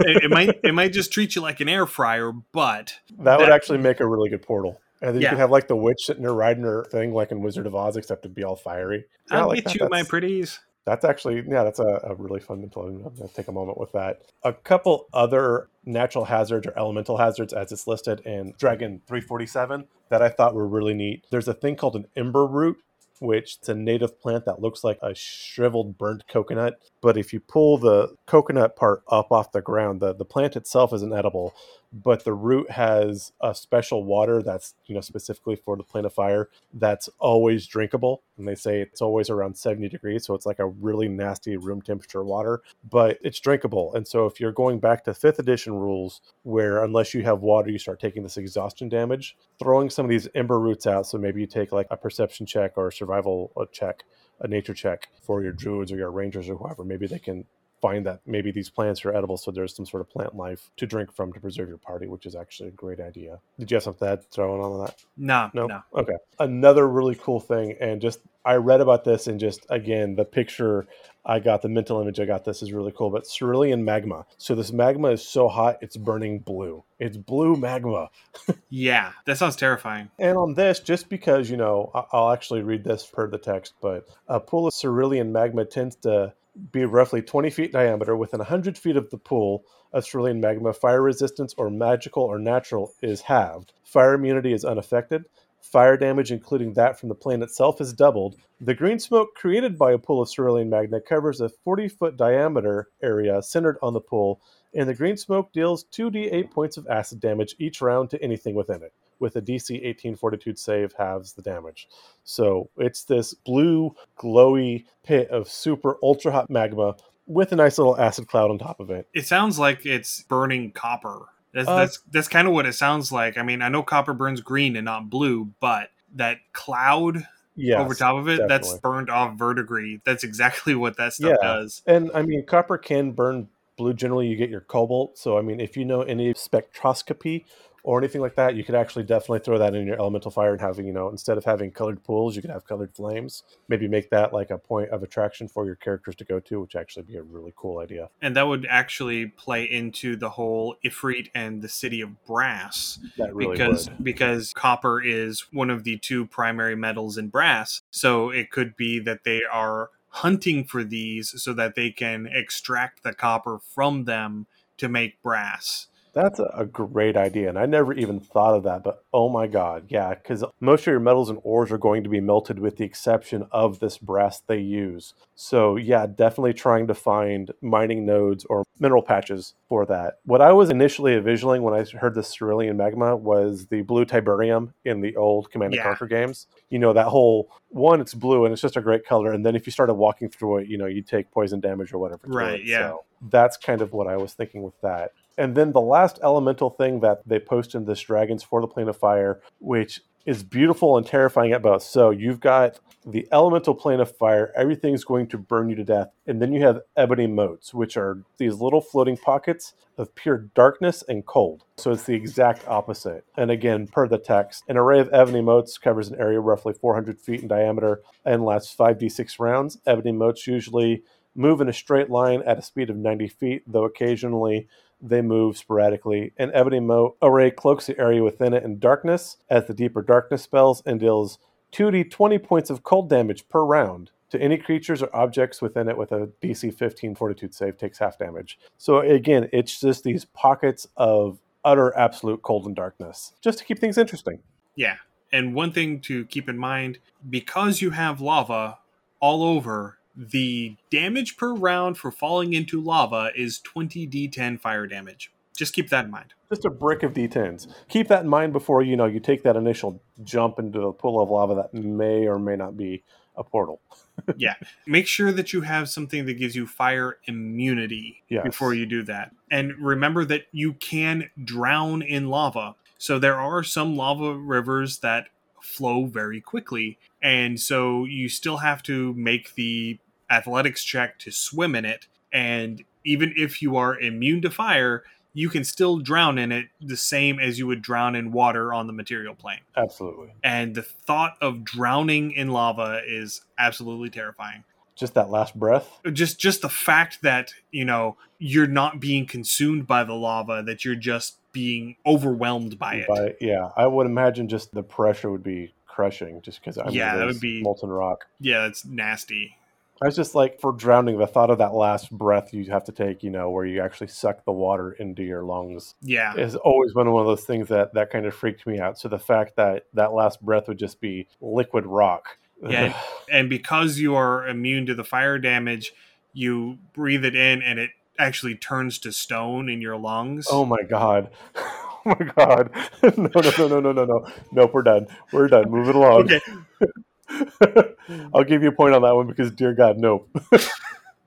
[0.00, 3.38] it, it, might it might just treat you like an air fryer, but that, that
[3.38, 4.80] would actually make a really good portal.
[5.00, 5.28] And then yeah.
[5.28, 7.74] you could have like the witch sitting there riding her thing like in Wizard of
[7.74, 9.04] Oz, except it'd be all fiery.
[9.30, 9.74] Yeah, I'll like get that.
[9.74, 9.90] you, that's...
[9.90, 10.60] my pretties.
[10.86, 12.82] That's actually, yeah, that's a, a really fun mental.
[12.82, 14.22] I'm going to take a moment with that.
[14.42, 20.22] A couple other natural hazards or elemental hazards, as it's listed in Dragon 347, that
[20.22, 21.24] I thought were really neat.
[21.30, 22.76] There's a thing called an ember root,
[23.20, 26.74] which it's a native plant that looks like a shriveled burnt coconut.
[27.00, 30.92] But if you pull the coconut part up off the ground, the, the plant itself
[30.92, 31.54] isn't edible,
[32.02, 36.12] but the root has a special water that's you know specifically for the plane of
[36.12, 40.58] fire that's always drinkable and they say it's always around 70 degrees so it's like
[40.58, 43.94] a really nasty room temperature water but it's drinkable.
[43.94, 47.70] And so if you're going back to fifth edition rules where unless you have water
[47.70, 51.40] you start taking this exhaustion damage throwing some of these ember roots out so maybe
[51.40, 54.04] you take like a perception check or a survival uh, check
[54.40, 57.44] a nature check for your druids or your rangers or whoever maybe they can
[57.84, 60.86] find that maybe these plants are edible, so there's some sort of plant life to
[60.86, 63.38] drink from to preserve your party, which is actually a great idea.
[63.58, 65.04] Did you have something to throw on that?
[65.18, 65.82] No, no, no.
[65.94, 66.16] Okay.
[66.38, 70.86] Another really cool thing, and just I read about this, and just again, the picture
[71.26, 73.10] I got, the mental image I got, this is really cool.
[73.10, 74.24] But cerulean magma.
[74.38, 76.84] So this magma is so hot, it's burning blue.
[76.98, 78.08] It's blue magma.
[78.70, 80.10] yeah, that sounds terrifying.
[80.18, 84.08] And on this, just because you know, I'll actually read this per the text, but
[84.26, 86.32] a pool of cerulean magma tends to
[86.72, 91.02] be roughly 20 feet diameter within 100 feet of the pool of cerulean magma fire
[91.02, 93.72] resistance or magical or natural is halved.
[93.84, 95.24] Fire immunity is unaffected.
[95.60, 98.36] Fire damage including that from the plane itself is doubled.
[98.60, 102.88] The green smoke created by a pool of cerulean magma covers a 40 foot diameter
[103.02, 104.40] area centered on the pool
[104.74, 108.82] and the green smoke deals 2d8 points of acid damage each round to anything within
[108.82, 108.92] it
[109.24, 111.88] with a DC 18 Fortitude save halves the damage.
[112.24, 116.94] So it's this blue, glowy pit of super ultra hot magma
[117.26, 119.08] with a nice little acid cloud on top of it.
[119.14, 121.22] It sounds like it's burning copper.
[121.54, 123.38] That's uh, that's, that's kind of what it sounds like.
[123.38, 127.94] I mean, I know copper burns green and not blue, but that cloud yes, over
[127.94, 128.48] top of it, definitely.
[128.48, 130.00] that's burned off verdigris.
[130.04, 131.48] That's exactly what that stuff yeah.
[131.48, 131.80] does.
[131.86, 133.48] And I mean, copper can burn
[133.78, 133.94] blue.
[133.94, 135.16] Generally, you get your cobalt.
[135.16, 137.44] So I mean, if you know any spectroscopy
[137.84, 140.60] or anything like that, you could actually definitely throw that in your elemental fire and
[140.60, 143.42] having, you know, instead of having colored pools, you could have colored flames.
[143.68, 146.74] Maybe make that like a point of attraction for your characters to go to, which
[146.74, 148.08] actually be a really cool idea.
[148.22, 152.98] And that would actually play into the whole Ifrit and the city of brass.
[153.18, 154.02] Really because would.
[154.02, 157.82] because copper is one of the two primary metals in brass.
[157.90, 163.02] So it could be that they are hunting for these so that they can extract
[163.02, 164.46] the copper from them
[164.78, 165.88] to make brass.
[166.14, 168.84] That's a great idea, and I never even thought of that.
[168.84, 172.08] But oh my god, yeah, because most of your metals and ores are going to
[172.08, 175.14] be melted, with the exception of this brass they use.
[175.34, 180.18] So yeah, definitely trying to find mining nodes or mineral patches for that.
[180.24, 184.72] What I was initially envisioning when I heard the cerulean magma was the blue tiberium
[184.84, 185.84] in the old Command and Yeah.
[185.84, 186.46] Conquer games.
[186.70, 189.56] You know that whole one, it's blue and it's just a great color, and then
[189.56, 192.22] if you started walking through it, you know you take poison damage or whatever.
[192.26, 192.90] Right, yeah.
[192.90, 195.12] So that's kind of what I was thinking with that.
[195.36, 198.88] And then the last elemental thing that they post in this Dragons for the Plane
[198.88, 201.82] of Fire, which is beautiful and terrifying at both.
[201.82, 206.08] So you've got the elemental plane of fire, everything's going to burn you to death.
[206.26, 211.04] And then you have ebony motes, which are these little floating pockets of pure darkness
[211.06, 211.64] and cold.
[211.76, 213.24] So it's the exact opposite.
[213.36, 217.20] And again, per the text, an array of ebony motes covers an area roughly 400
[217.20, 219.78] feet in diameter and lasts 5d6 rounds.
[219.86, 221.02] Ebony motes usually
[221.34, 224.68] move in a straight line at a speed of 90 feet, though occasionally
[225.04, 226.32] they move sporadically.
[226.36, 230.42] An ebony mote array cloaks the area within it in darkness as the deeper darkness
[230.42, 231.38] spells and deals
[231.72, 234.10] 2d 20 points of cold damage per round.
[234.30, 238.18] To any creatures or objects within it with a DC 15 fortitude save takes half
[238.18, 238.58] damage.
[238.78, 243.78] So again, it's just these pockets of utter absolute cold and darkness, just to keep
[243.78, 244.40] things interesting.
[244.74, 244.96] Yeah.
[245.32, 246.98] And one thing to keep in mind
[247.28, 248.78] because you have lava
[249.20, 255.30] all over, the damage per round for falling into lava is 20d10 fire damage.
[255.56, 256.34] Just keep that in mind.
[256.48, 257.68] Just a brick of D10s.
[257.88, 261.20] Keep that in mind before you know you take that initial jump into the pool
[261.22, 263.02] of lava that may or may not be
[263.36, 263.80] a portal.
[264.36, 264.54] yeah.
[264.86, 268.44] Make sure that you have something that gives you fire immunity Yes.
[268.44, 269.32] before you do that.
[269.50, 272.74] And remember that you can drown in lava.
[272.98, 275.28] So there are some lava rivers that
[275.60, 276.98] flow very quickly.
[277.22, 279.98] And so you still have to make the
[280.34, 282.06] athletics check to swim in it.
[282.32, 286.96] And even if you are immune to fire, you can still drown in it the
[286.96, 289.60] same as you would drown in water on the material plane.
[289.76, 290.28] Absolutely.
[290.42, 294.62] And the thought of drowning in lava is absolutely terrifying
[294.96, 295.88] Just that last breath.
[296.12, 300.84] just just the fact that you know you're not being consumed by the lava that
[300.84, 305.42] you're just being overwhelmed by it But yeah, I would imagine just the pressure would
[305.44, 308.26] be crushing just because I mean, Yeah, that would be- molten rock.
[308.40, 309.56] yeah it's nasty
[310.02, 312.92] I was just like for drowning, the thought of that last breath you have to
[312.92, 316.92] take, you know, where you actually suck the water into your lungs yeah has always
[316.92, 318.98] been one of those things that that kind of freaked me out.
[318.98, 322.38] So the fact that that last breath would just be liquid rock.
[322.62, 322.96] Yeah.
[323.30, 325.92] and because you are immune to the fire damage
[326.32, 330.82] you breathe it in and it actually turns to stone in your lungs oh my
[330.88, 331.30] god.
[332.06, 332.70] Oh my god.
[333.16, 334.26] No, no, no, no, no, no, no.
[334.52, 335.06] Nope, we're done.
[335.32, 335.70] We're done.
[335.70, 336.24] Move it along.
[336.24, 336.40] okay
[338.34, 340.28] I'll give you a point on that one because dear God, nope.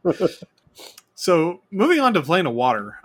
[1.20, 3.02] So, moving on to plane of water.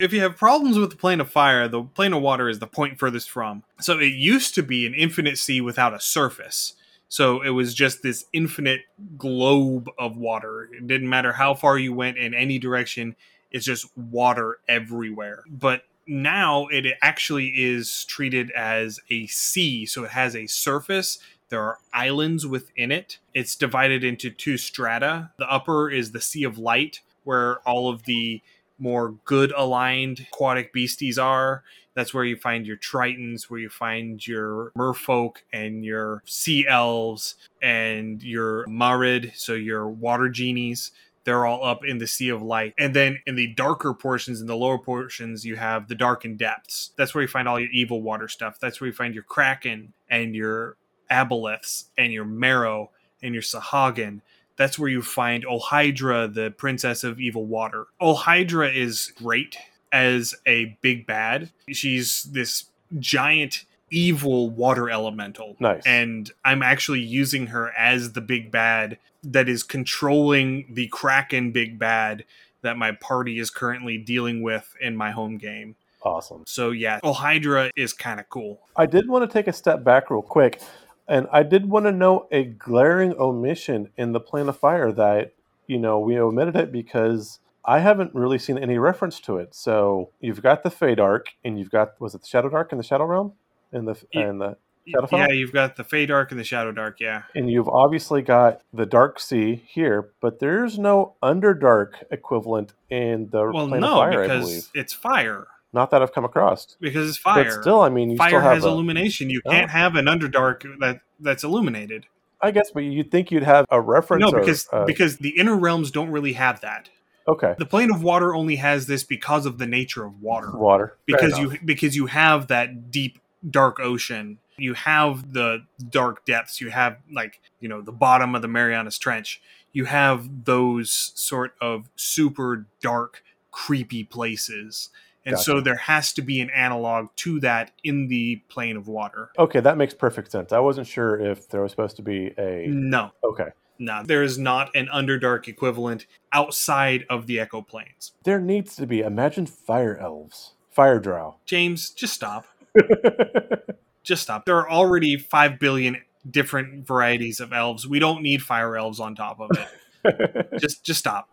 [0.00, 2.66] if you have problems with the plane of fire, the plane of water is the
[2.66, 3.62] point furthest from.
[3.78, 6.72] So, it used to be an infinite sea without a surface.
[7.10, 8.80] So, it was just this infinite
[9.18, 10.70] globe of water.
[10.72, 13.16] It didn't matter how far you went in any direction,
[13.50, 15.44] it's just water everywhere.
[15.46, 19.86] But now it actually is treated as a sea.
[19.86, 23.18] So, it has a surface there are islands within it.
[23.32, 25.30] It's divided into two strata.
[25.38, 28.42] The upper is the Sea of Light, where all of the
[28.78, 31.62] more good aligned aquatic beasties are.
[31.94, 37.36] That's where you find your tritons, where you find your merfolk and your sea elves
[37.62, 40.90] and your marid, so your water genies.
[41.26, 42.72] They're all up in the Sea of Light.
[42.78, 46.92] And then in the darker portions, in the lower portions, you have the darkened depths.
[46.96, 48.58] That's where you find all your evil water stuff.
[48.58, 50.76] That's where you find your kraken and your
[51.10, 52.90] aboleths and your merrow
[53.22, 54.22] and your sahuagin
[54.56, 57.86] that's where you find Olhydra, the princess of evil water.
[58.00, 59.58] Olhydra is great
[59.92, 61.50] as a big bad.
[61.70, 62.64] She's this
[62.98, 65.56] giant evil water elemental.
[65.60, 65.82] Nice.
[65.86, 68.98] And I'm actually using her as the big bad
[69.32, 72.24] that is controlling the Kraken big bad
[72.62, 75.76] that my party is currently dealing with in my home game.
[76.02, 76.44] awesome.
[76.46, 78.60] So yeah, Olhydra is kind of cool.
[78.76, 80.60] I did want to take a step back real quick,
[81.08, 85.32] and I did want to note a glaring omission in the Plan of Fire that
[85.66, 89.54] you know we omitted it because I haven't really seen any reference to it.
[89.54, 92.78] So you've got the Fey Dark, and you've got was it the Shadow Dark and
[92.78, 93.32] the Shadow Realm,
[93.72, 94.28] and the Yeah.
[94.28, 94.56] and the
[94.94, 95.18] Shadowfell?
[95.28, 97.22] Yeah, you've got the Fey Dark and the Shadow Dark, yeah.
[97.34, 103.50] and you've obviously got the Dark Sea here, but there's no Underdark equivalent in the
[103.52, 104.68] Well, Plane no, of Fire, I because believe.
[104.74, 105.46] it's fire.
[105.72, 106.76] Not that I've come across.
[106.80, 107.44] Because it's fire.
[107.44, 109.28] But still, I mean, you fire still have has a- illumination.
[109.30, 109.50] You Oh.
[109.50, 112.06] can't have an underdark that that's illuminated.
[112.40, 114.20] I guess, but you'd think you'd have a reference.
[114.22, 116.90] No, or, because uh, because the inner realms don't really have that.
[117.26, 120.50] okay, The plane of water only has this because of the nature of water.
[120.56, 123.18] water because you because you have that deep
[123.50, 128.42] dark ocean you have the dark depths you have like you know the bottom of
[128.42, 129.40] the marianas trench
[129.72, 134.90] you have those sort of super dark creepy places
[135.28, 139.30] and so there has to be an analog to that in the plane of water
[139.36, 140.52] Okay, that makes perfect sense.
[140.52, 142.66] I wasn't sure if there was supposed to be a.
[142.68, 143.48] no Okay,
[143.80, 148.86] no there is not an underdark equivalent outside of the echo planes there needs to
[148.86, 149.00] be.
[149.00, 151.36] Imagine fire elves, fire drow.
[151.44, 152.46] james just stop
[154.06, 154.44] just stop.
[154.46, 155.98] There are already five billion
[156.28, 157.86] different varieties of elves.
[157.86, 160.50] We don't need fire elves on top of it.
[160.60, 161.30] just just stop.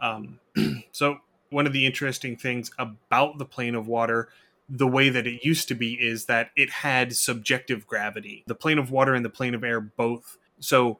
[0.00, 0.38] Um,
[0.92, 1.18] so
[1.50, 4.28] one of the interesting things about the plane of water,
[4.68, 8.44] the way that it used to be, is that it had subjective gravity.
[8.46, 10.38] The plane of water and the plane of air both.
[10.60, 10.98] So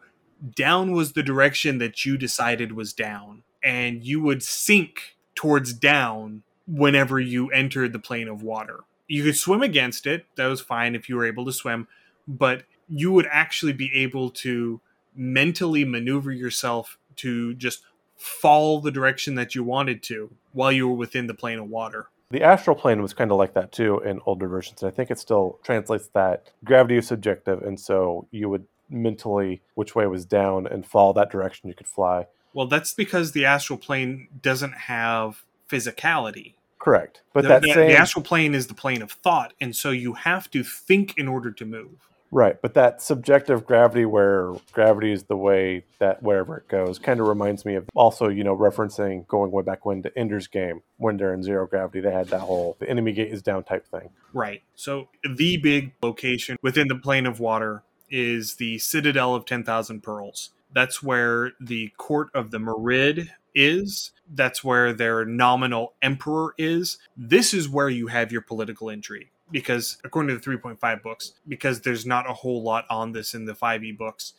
[0.55, 6.43] down was the direction that you decided was down, and you would sink towards down
[6.67, 8.81] whenever you entered the plane of water.
[9.09, 10.27] You could swim against it.
[10.37, 11.89] That was fine if you were able to swim,
[12.27, 14.81] but you would actually be able to
[15.15, 17.83] mentally maneuver yourself to just
[18.17, 22.09] fall the direction that you wanted to while you were within the plane of water.
[22.31, 24.83] The astral plane was kind of like that too in older versions.
[24.83, 29.95] I think it still translates that gravity is subjective, and so you would mentally which
[29.95, 32.27] way was down and follow that direction you could fly.
[32.53, 36.55] Well, that's because the astral plane doesn't have physicality.
[36.87, 39.75] Correct, but the, that the- same the astral plane is the plane of thought, and
[39.75, 42.09] so you have to think in order to move.
[42.31, 47.19] right, but that subjective gravity where gravity is the way that wherever it goes kind
[47.19, 50.81] of reminds me of also you know referencing going way back when to Ender's Game
[50.99, 53.85] when they're in zero gravity they had that whole the enemy gate is down type
[53.89, 54.11] thing.
[54.33, 54.63] Right.
[54.77, 60.51] So the big location within the plane of water is the Citadel of 10,000 Pearls.
[60.73, 64.13] That's where the court of the Marid is.
[64.33, 66.99] That's where their nominal emperor is.
[67.17, 69.31] This is where you have your political intrigue.
[69.51, 73.45] Because according to the 3.5 books, because there's not a whole lot on this in
[73.47, 74.35] the 5e books,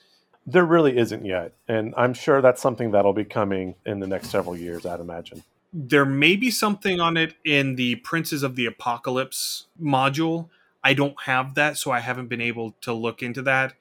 [0.45, 4.29] There really isn't yet, and I'm sure that's something that'll be coming in the next
[4.29, 4.85] several years.
[4.85, 5.43] I'd imagine.
[5.73, 10.49] there may be something on it in the Princes of the Apocalypse module.
[10.83, 13.73] I don't have that, so I haven't been able to look into that.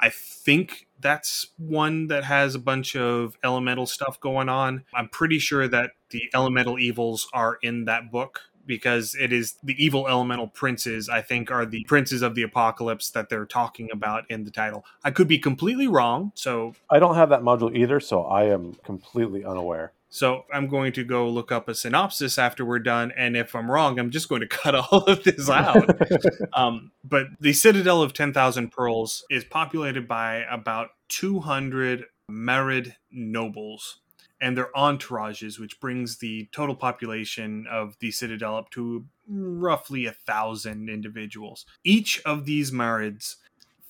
[0.00, 4.84] I think that's one that has a bunch of elemental stuff going on.
[4.94, 9.74] I'm pretty sure that the elemental evils are in that book because it is the
[9.82, 14.30] evil elemental princes, I think, are the princes of the apocalypse that they're talking about
[14.30, 14.84] in the title.
[15.02, 18.74] I could be completely wrong, so I don't have that module either, so I am
[18.84, 19.92] completely unaware.
[20.10, 23.70] So I'm going to go look up a synopsis after we're done, and if I'm
[23.70, 25.88] wrong, I'm just going to cut all of this out.
[26.54, 34.00] um, but the Citadel of Ten Thousand Pearls is populated by about 200 Marid nobles
[34.40, 40.12] and their entourages, which brings the total population of the Citadel up to roughly a
[40.12, 41.66] thousand individuals.
[41.84, 43.36] Each of these Marids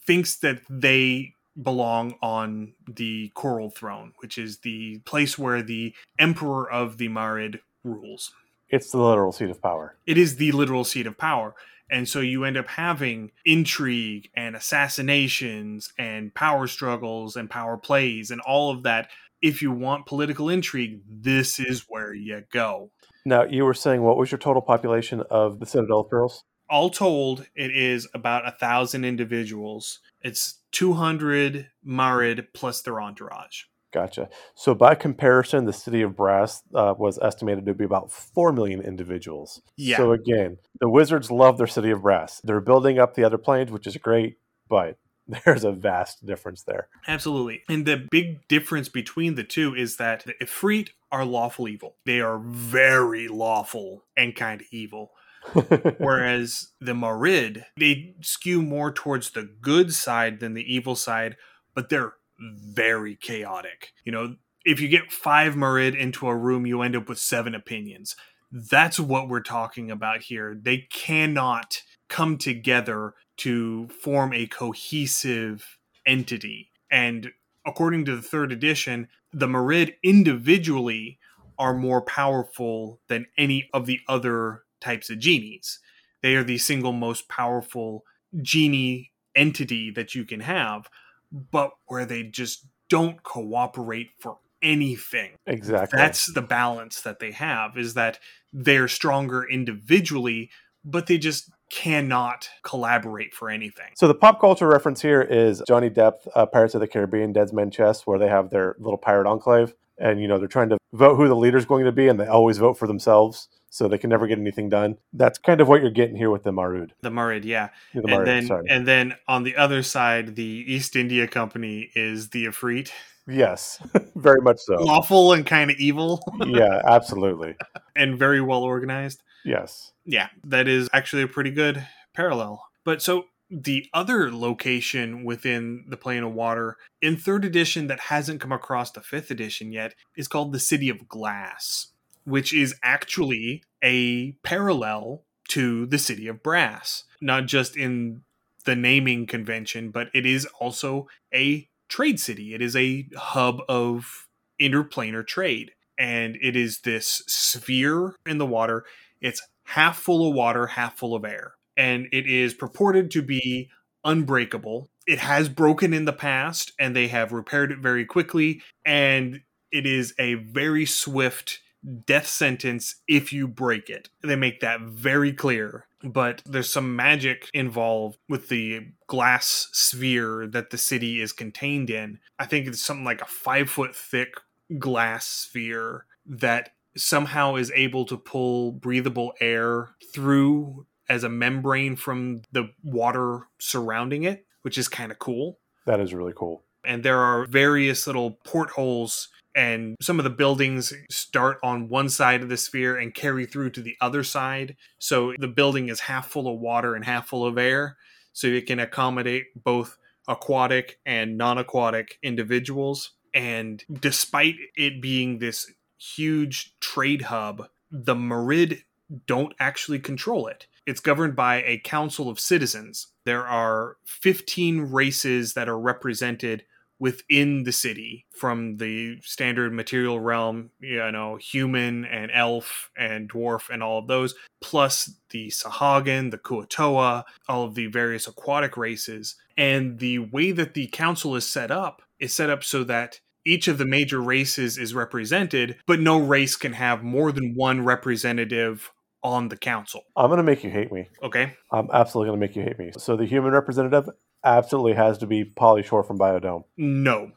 [0.07, 6.71] thinks that they belong on the Coral Throne, which is the place where the Emperor
[6.71, 8.33] of the Marid rules.
[8.69, 9.97] It's the literal seat of power.
[10.07, 11.55] It is the literal seat of power.
[11.91, 18.31] And so you end up having intrigue and assassinations and power struggles and power plays
[18.31, 19.09] and all of that.
[19.41, 22.91] If you want political intrigue, this is where you go.
[23.25, 26.45] Now, you were saying what was your total population of the Citadel of Pearls?
[26.71, 30.01] all told, it is about a thousand individuals.
[30.23, 33.65] It's 200 Marid plus their entourage.
[33.93, 34.29] Gotcha.
[34.55, 38.83] So, by comparison, the city of Brass uh, was estimated to be about 4 million
[38.83, 39.63] individuals.
[39.77, 39.97] Yeah.
[39.97, 42.41] So, again, the wizards love their city of Brass.
[42.45, 44.37] They're building up the other planes, which is great,
[44.69, 44.99] but
[45.45, 46.89] there's a vast difference there.
[47.07, 47.63] Absolutely.
[47.69, 51.97] And the big difference between the two is that the Ifrit are lawful evil.
[52.05, 55.13] They are very lawful and kind of evil.
[55.99, 61.37] Whereas the Marid, they skew more towards the good side than the evil side,
[61.75, 63.93] but they're very chaotic.
[64.05, 67.55] You know, if you get five Marid into a room, you end up with seven
[67.55, 68.17] opinions.
[68.51, 70.59] That's what we're talking about here.
[70.61, 76.71] They cannot come together to form a cohesive entity.
[76.91, 77.33] And
[77.67, 81.19] according to the third edition, the Marid individually
[81.59, 85.79] are more powerful than any of the other types of genies.
[86.23, 88.05] They are the single most powerful
[88.43, 90.89] genie entity that you can have,
[91.31, 95.33] but where they just don't cooperate for anything.
[95.47, 95.97] exactly.
[95.97, 98.19] That's the balance that they have is that
[98.53, 100.51] they're stronger individually,
[100.85, 103.93] but they just cannot collaborate for anything.
[103.97, 107.53] So the pop culture reference here is Johnny Depp, uh, Pirates of the Caribbean, Dead
[107.53, 110.79] Man's Chest, where they have their little pirate enclave, and you know they're trying to
[110.93, 113.99] vote who the leader's going to be, and they always vote for themselves, so they
[113.99, 114.97] can never get anything done.
[115.13, 116.91] That's kind of what you're getting here with the Marid.
[117.03, 117.71] The Marid, yeah.
[117.95, 118.67] The and then sorry.
[118.69, 122.91] and then on the other side, the East India Company is the Afreet.
[123.27, 123.79] yes,
[124.17, 124.75] very much so.
[124.75, 127.57] Lawful and kind of evil yeah, absolutely.
[127.95, 129.23] and very well organized.
[129.45, 129.93] Yes.
[130.05, 132.65] Yeah, that is actually a pretty good parallel.
[132.85, 138.41] But so the other location within the plane of water in third edition that hasn't
[138.41, 141.89] come across the fifth edition yet is called the City of Glass,
[142.29, 148.23] which is actually a parallel to the City of Brass, not just in
[148.65, 152.55] the naming convention, but it is also a trade city.
[152.55, 154.29] It is a hub of
[154.61, 155.73] interplanar trade.
[155.99, 158.85] And it is this sphere in the water.
[159.21, 161.55] It's half full of water, half full of air.
[161.77, 163.69] And it is purported to be
[164.05, 164.91] unbreakable.
[165.07, 168.63] It has broken in the past, and they have repaired it very quickly.
[168.85, 169.41] And
[169.73, 171.61] it is a very swift
[172.07, 174.09] death sentence if you break it.
[174.23, 175.87] They make that very clear.
[176.05, 182.21] But there's some magic involved with the glass sphere that the city is contained in.
[182.39, 184.35] I think it's something like a five foot thick
[184.79, 192.43] glass sphere that somehow is able to pull breathable air through as a membrane from
[192.53, 195.59] the water surrounding it, which is kind of cool.
[195.87, 196.65] That is really cool.
[196.85, 202.43] And there are various little portholes, and some of the buildings start on one side
[202.43, 204.77] of the sphere and carry through to the other side.
[205.01, 207.97] So the building is half full of water and half full of air.
[208.33, 209.99] So it can accommodate both
[210.29, 213.11] aquatic and non aquatic individuals.
[213.35, 218.83] And despite it being this huge trade hub, the Marid
[219.27, 220.69] don't actually control it.
[220.87, 223.09] It's governed by a council of citizens.
[223.25, 226.63] There are 15 races that are represented
[227.01, 233.71] within the city from the standard material realm, you know, human and elf and dwarf
[233.71, 239.37] and all of those, plus the Sahuagin, the Kuo-toa, all of the various aquatic races.
[239.57, 243.69] And the way that the council is set up is set up so that each
[243.69, 248.91] of the major races is represented, but no race can have more than one representative
[249.23, 250.03] on the council.
[250.17, 251.09] I'm going to make you hate me.
[251.23, 251.55] Okay.
[251.73, 252.93] I'm absolutely going to make you hate me.
[252.99, 254.09] So the human representative
[254.45, 256.65] absolutely has to be Pauly Shore from Biodome.
[256.77, 257.33] No.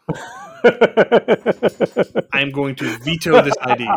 [2.33, 3.95] I'm going to veto this idea.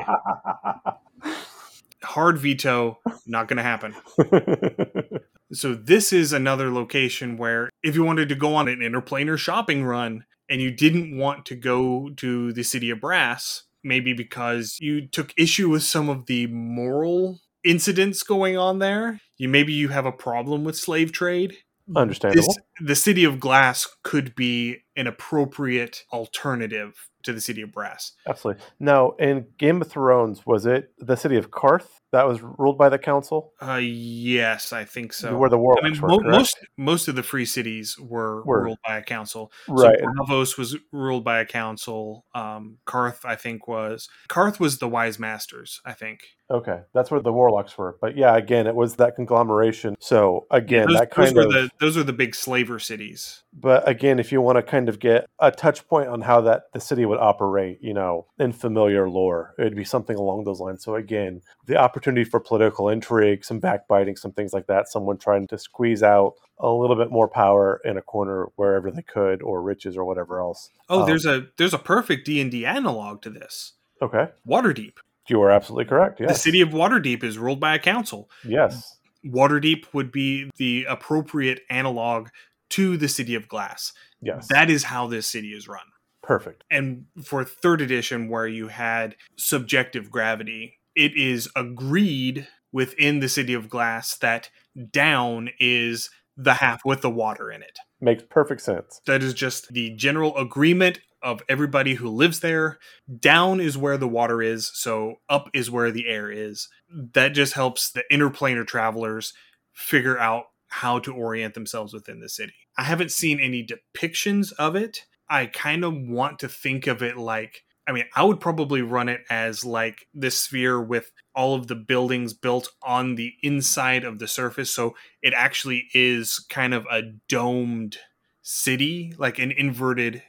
[2.03, 3.95] Hard veto, not going to happen.
[5.55, 9.85] So, this is another location where if you wanted to go on an interplanar shopping
[9.85, 15.07] run and you didn't want to go to the city of Brass, maybe because you
[15.07, 20.07] took issue with some of the moral incidents going on there, you maybe you have
[20.07, 21.59] a problem with slave trade.
[21.95, 22.47] Understandable.
[22.47, 28.13] This, the city of glass could be an appropriate alternative to the city of brass.
[28.27, 28.63] Absolutely.
[28.81, 32.89] Now, in Game of Thrones, was it the city of Qarth that was ruled by
[32.89, 33.53] the council?
[33.61, 35.37] Uh, yes, I think so.
[35.37, 38.63] Where the I warlocks mean, were, mo- most most of the free cities were, Were.
[38.63, 39.51] ruled by a council.
[39.69, 39.99] right.
[39.99, 42.25] So Braavos was ruled by a council.
[42.35, 45.81] Um, Qarth, I think, was Qarth was the Wise Masters.
[45.85, 46.21] I think.
[46.51, 47.97] Okay, that's where the warlocks were.
[48.03, 49.97] But yeah, again, it was that conglomeration.
[49.99, 51.53] So again, those, that those kind were of.
[51.53, 53.43] the those are the big slaver cities.
[53.53, 56.65] But again, if you want to kind of get a touch point on how that
[56.75, 60.61] the city would operate, you know, in familiar lore, it would be something along those
[60.61, 60.85] lines.
[60.85, 65.47] So again, the opportunity for political intrigue, some backbiting, some things like that, someone trying
[65.49, 69.63] to squeeze out a little bit more power in a corner wherever they could, or
[69.63, 70.71] riches or whatever else.
[70.89, 73.73] Oh, Um, there's a there's a perfect D and D analog to this.
[74.03, 74.95] Okay, Waterdeep.
[75.29, 76.21] you are absolutely correct.
[76.21, 78.29] Yes, The city of Waterdeep is ruled by a council.
[78.45, 82.29] Yes, Waterdeep would be the appropriate analog
[82.71, 83.93] to the city of Glass.
[84.21, 85.87] yes, That is how this city is run.
[86.23, 86.65] perfect.
[86.71, 93.55] And for third edition, where you had subjective gravity, it is agreed within the city
[93.55, 94.51] of Glass that
[94.91, 97.79] down is the half with the water in it.
[98.01, 99.01] Makes perfect sense.
[99.07, 102.79] That is just the general agreement of everybody who lives there.
[103.21, 106.69] Down is where the water is, so up is where the air is.
[107.15, 109.33] That just helps the interplanar travelers
[109.73, 112.55] figure out how to orient themselves within the city.
[112.77, 115.07] I haven't seen any depictions of it.
[115.29, 119.09] I kind of want to think of it like I mean, I would probably run
[119.09, 124.19] it as like this sphere with all of the buildings built on the inside of
[124.19, 124.71] the surface.
[124.73, 127.99] So it actually is kind of a domed
[128.43, 130.23] city, like an inverted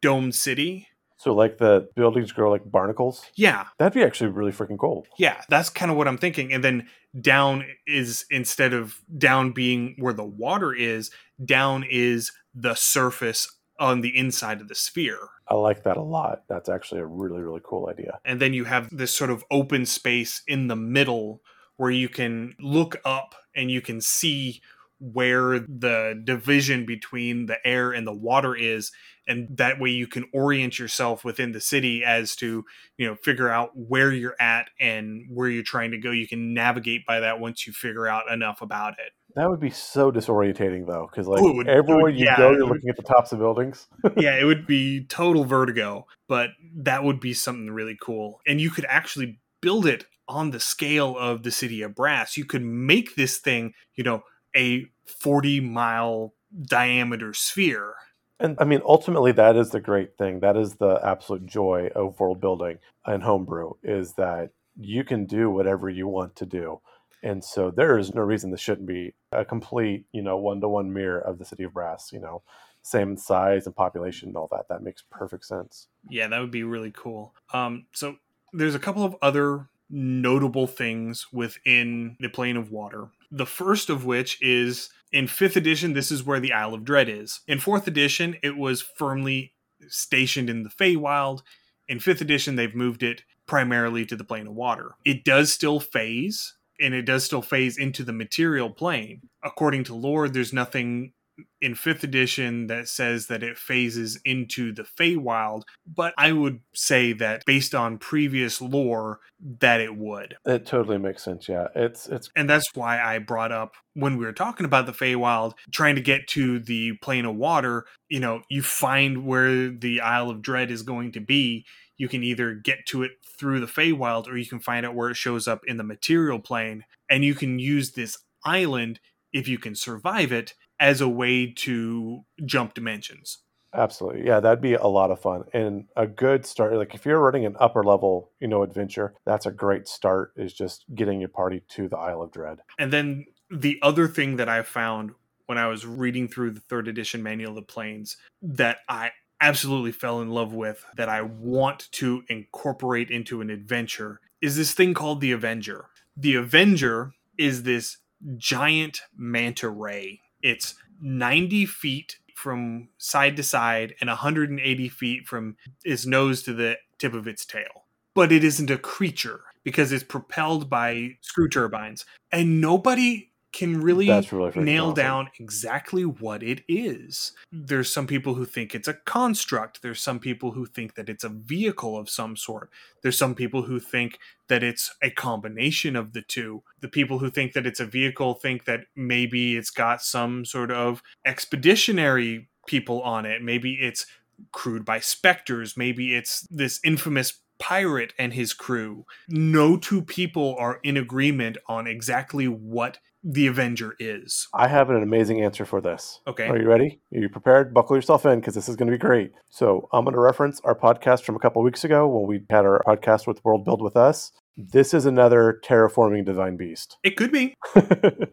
[0.00, 0.88] domed city.
[1.18, 3.24] So, like the buildings grow like barnacles?
[3.34, 5.06] Yeah, That'd be actually really freaking cool.
[5.18, 6.52] yeah, that's kind of what I'm thinking.
[6.52, 6.88] And then
[7.18, 11.10] down is instead of down being where the water is,
[11.42, 15.18] down is the surface on the inside of the sphere.
[15.48, 16.42] I like that a lot.
[16.48, 18.18] That's actually a really, really cool idea.
[18.24, 21.40] and then you have this sort of open space in the middle
[21.76, 24.60] where you can look up and you can see
[24.98, 28.92] where the division between the air and the water is
[29.28, 32.64] and that way you can orient yourself within the city as to
[32.96, 36.54] you know figure out where you're at and where you're trying to go you can
[36.54, 40.86] navigate by that once you figure out enough about it That would be so disorientating,
[40.86, 43.02] though, because like Oh, would- everywhere would- you yeah, go, you're would- looking at the
[43.02, 43.86] tops of buildings.
[44.16, 48.40] yeah, it would be total vertigo, but that would be something really cool.
[48.46, 52.36] And you could actually build it on the scale of the city of Brass.
[52.36, 54.22] You could make this thing, you know,
[54.56, 54.86] a
[55.20, 56.32] 40 mile
[56.62, 57.94] diameter sphere.
[58.40, 60.40] And I mean, ultimately, that is the great thing.
[60.40, 65.50] That is the absolute joy of world building and homebrew is that you can do
[65.50, 66.80] whatever you want to do.
[67.26, 70.68] And so there is no reason this shouldn't be a complete, you know, one to
[70.68, 72.42] one mirror of the city of Brass, you know,
[72.82, 74.68] same size and population and all that.
[74.68, 75.88] That makes perfect sense.
[76.08, 77.34] Yeah, that would be really cool.
[77.52, 78.18] Um, so
[78.52, 83.08] there's a couple of other notable things within the plane of water.
[83.32, 87.08] The first of which is in fifth edition, this is where the Isle of Dread
[87.08, 87.40] is.
[87.48, 89.52] In fourth edition, it was firmly
[89.88, 91.42] stationed in the Feywild.
[91.88, 94.92] In fifth edition, they've moved it primarily to the plane of water.
[95.04, 99.22] It does still phase, and it does still phase into the material plane.
[99.42, 101.12] According to lore, there's nothing
[101.60, 107.12] in fifth edition that says that it phases into the Feywild, but I would say
[107.14, 109.20] that based on previous lore,
[109.60, 110.36] that it would.
[110.44, 111.48] It totally makes sense.
[111.48, 111.68] Yeah.
[111.74, 115.54] It's, it's, And that's why I brought up when we were talking about the Feywild,
[115.72, 120.30] trying to get to the plane of water, you know, you find where the Isle
[120.30, 121.64] of Dread is going to be.
[121.96, 125.10] You can either get to it through the Feywild or you can find out where
[125.10, 126.84] it shows up in the material plane.
[127.08, 129.00] And you can use this island,
[129.32, 133.38] if you can survive it, as a way to jump dimensions.
[133.74, 134.26] Absolutely.
[134.26, 136.72] Yeah, that'd be a lot of fun and a good start.
[136.74, 140.54] Like if you're running an upper level, you know, adventure, that's a great start is
[140.54, 142.58] just getting your party to the Isle of Dread.
[142.78, 145.12] And then the other thing that I found
[145.46, 149.92] when I was reading through the third edition Manual of the Planes that I absolutely
[149.92, 154.94] fell in love with, that I want to incorporate into an adventure, is this thing
[154.94, 155.86] called the Avenger.
[156.16, 157.98] The Avenger is this
[158.36, 160.20] giant manta ray.
[160.42, 166.76] It's 90 feet from side to side and 180 feet from its nose to the
[166.98, 167.84] tip of its tail.
[168.14, 172.06] But it isn't a creature because it's propelled by screw turbines.
[172.32, 174.94] And nobody can really really nail awesome.
[174.94, 177.32] down exactly what it is.
[177.50, 179.80] There's some people who think it's a construct.
[179.80, 182.68] There's some people who think that it's a vehicle of some sort.
[183.02, 186.64] There's some people who think that it's a combination of the two.
[186.80, 190.70] The people who think that it's a vehicle think that maybe it's got some sort
[190.70, 193.42] of expeditionary people on it.
[193.42, 194.04] Maybe it's
[194.52, 195.78] crewed by specters.
[195.78, 199.04] Maybe it's this infamous pirate and his crew.
[199.28, 204.46] No two people are in agreement on exactly what the Avenger is.
[204.54, 206.20] I have an amazing answer for this.
[206.28, 206.46] Okay.
[206.46, 207.00] Are you ready?
[207.12, 207.74] Are you prepared?
[207.74, 209.32] Buckle yourself in because this is going to be great.
[209.50, 212.64] So, I'm going to reference our podcast from a couple weeks ago when we had
[212.64, 214.30] our podcast with World Build with Us.
[214.56, 216.96] This is another terraforming divine beast.
[217.02, 217.54] It could be.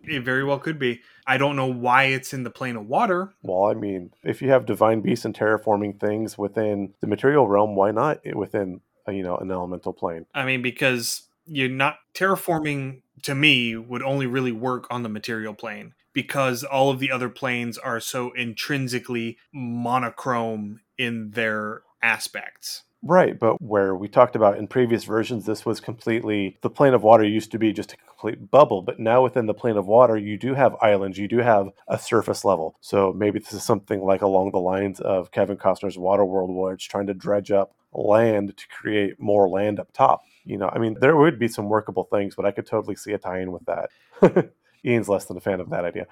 [0.05, 1.01] It very well could be.
[1.25, 3.33] I don't know why it's in the plane of water.
[3.41, 7.75] well, I mean, if you have divine beasts and terraforming things within the material realm,
[7.75, 10.25] why not within you know an elemental plane?
[10.33, 15.53] I mean, because you're not terraforming to me would only really work on the material
[15.53, 22.83] plane because all of the other planes are so intrinsically monochrome in their aspects.
[23.05, 27.03] Right, but where we talked about in previous versions, this was completely the plane of
[27.03, 30.17] water used to be just a complete bubble, but now within the plane of water,
[30.17, 32.77] you do have islands, you do have a surface level.
[32.79, 36.85] So maybe this is something like along the lines of Kevin Costner's Waterworld, where it's
[36.85, 40.21] trying to dredge up land to create more land up top.
[40.45, 43.11] You know, I mean, there would be some workable things, but I could totally see
[43.11, 43.89] a tie in with that.
[44.85, 46.07] Ian's less than a fan of that idea.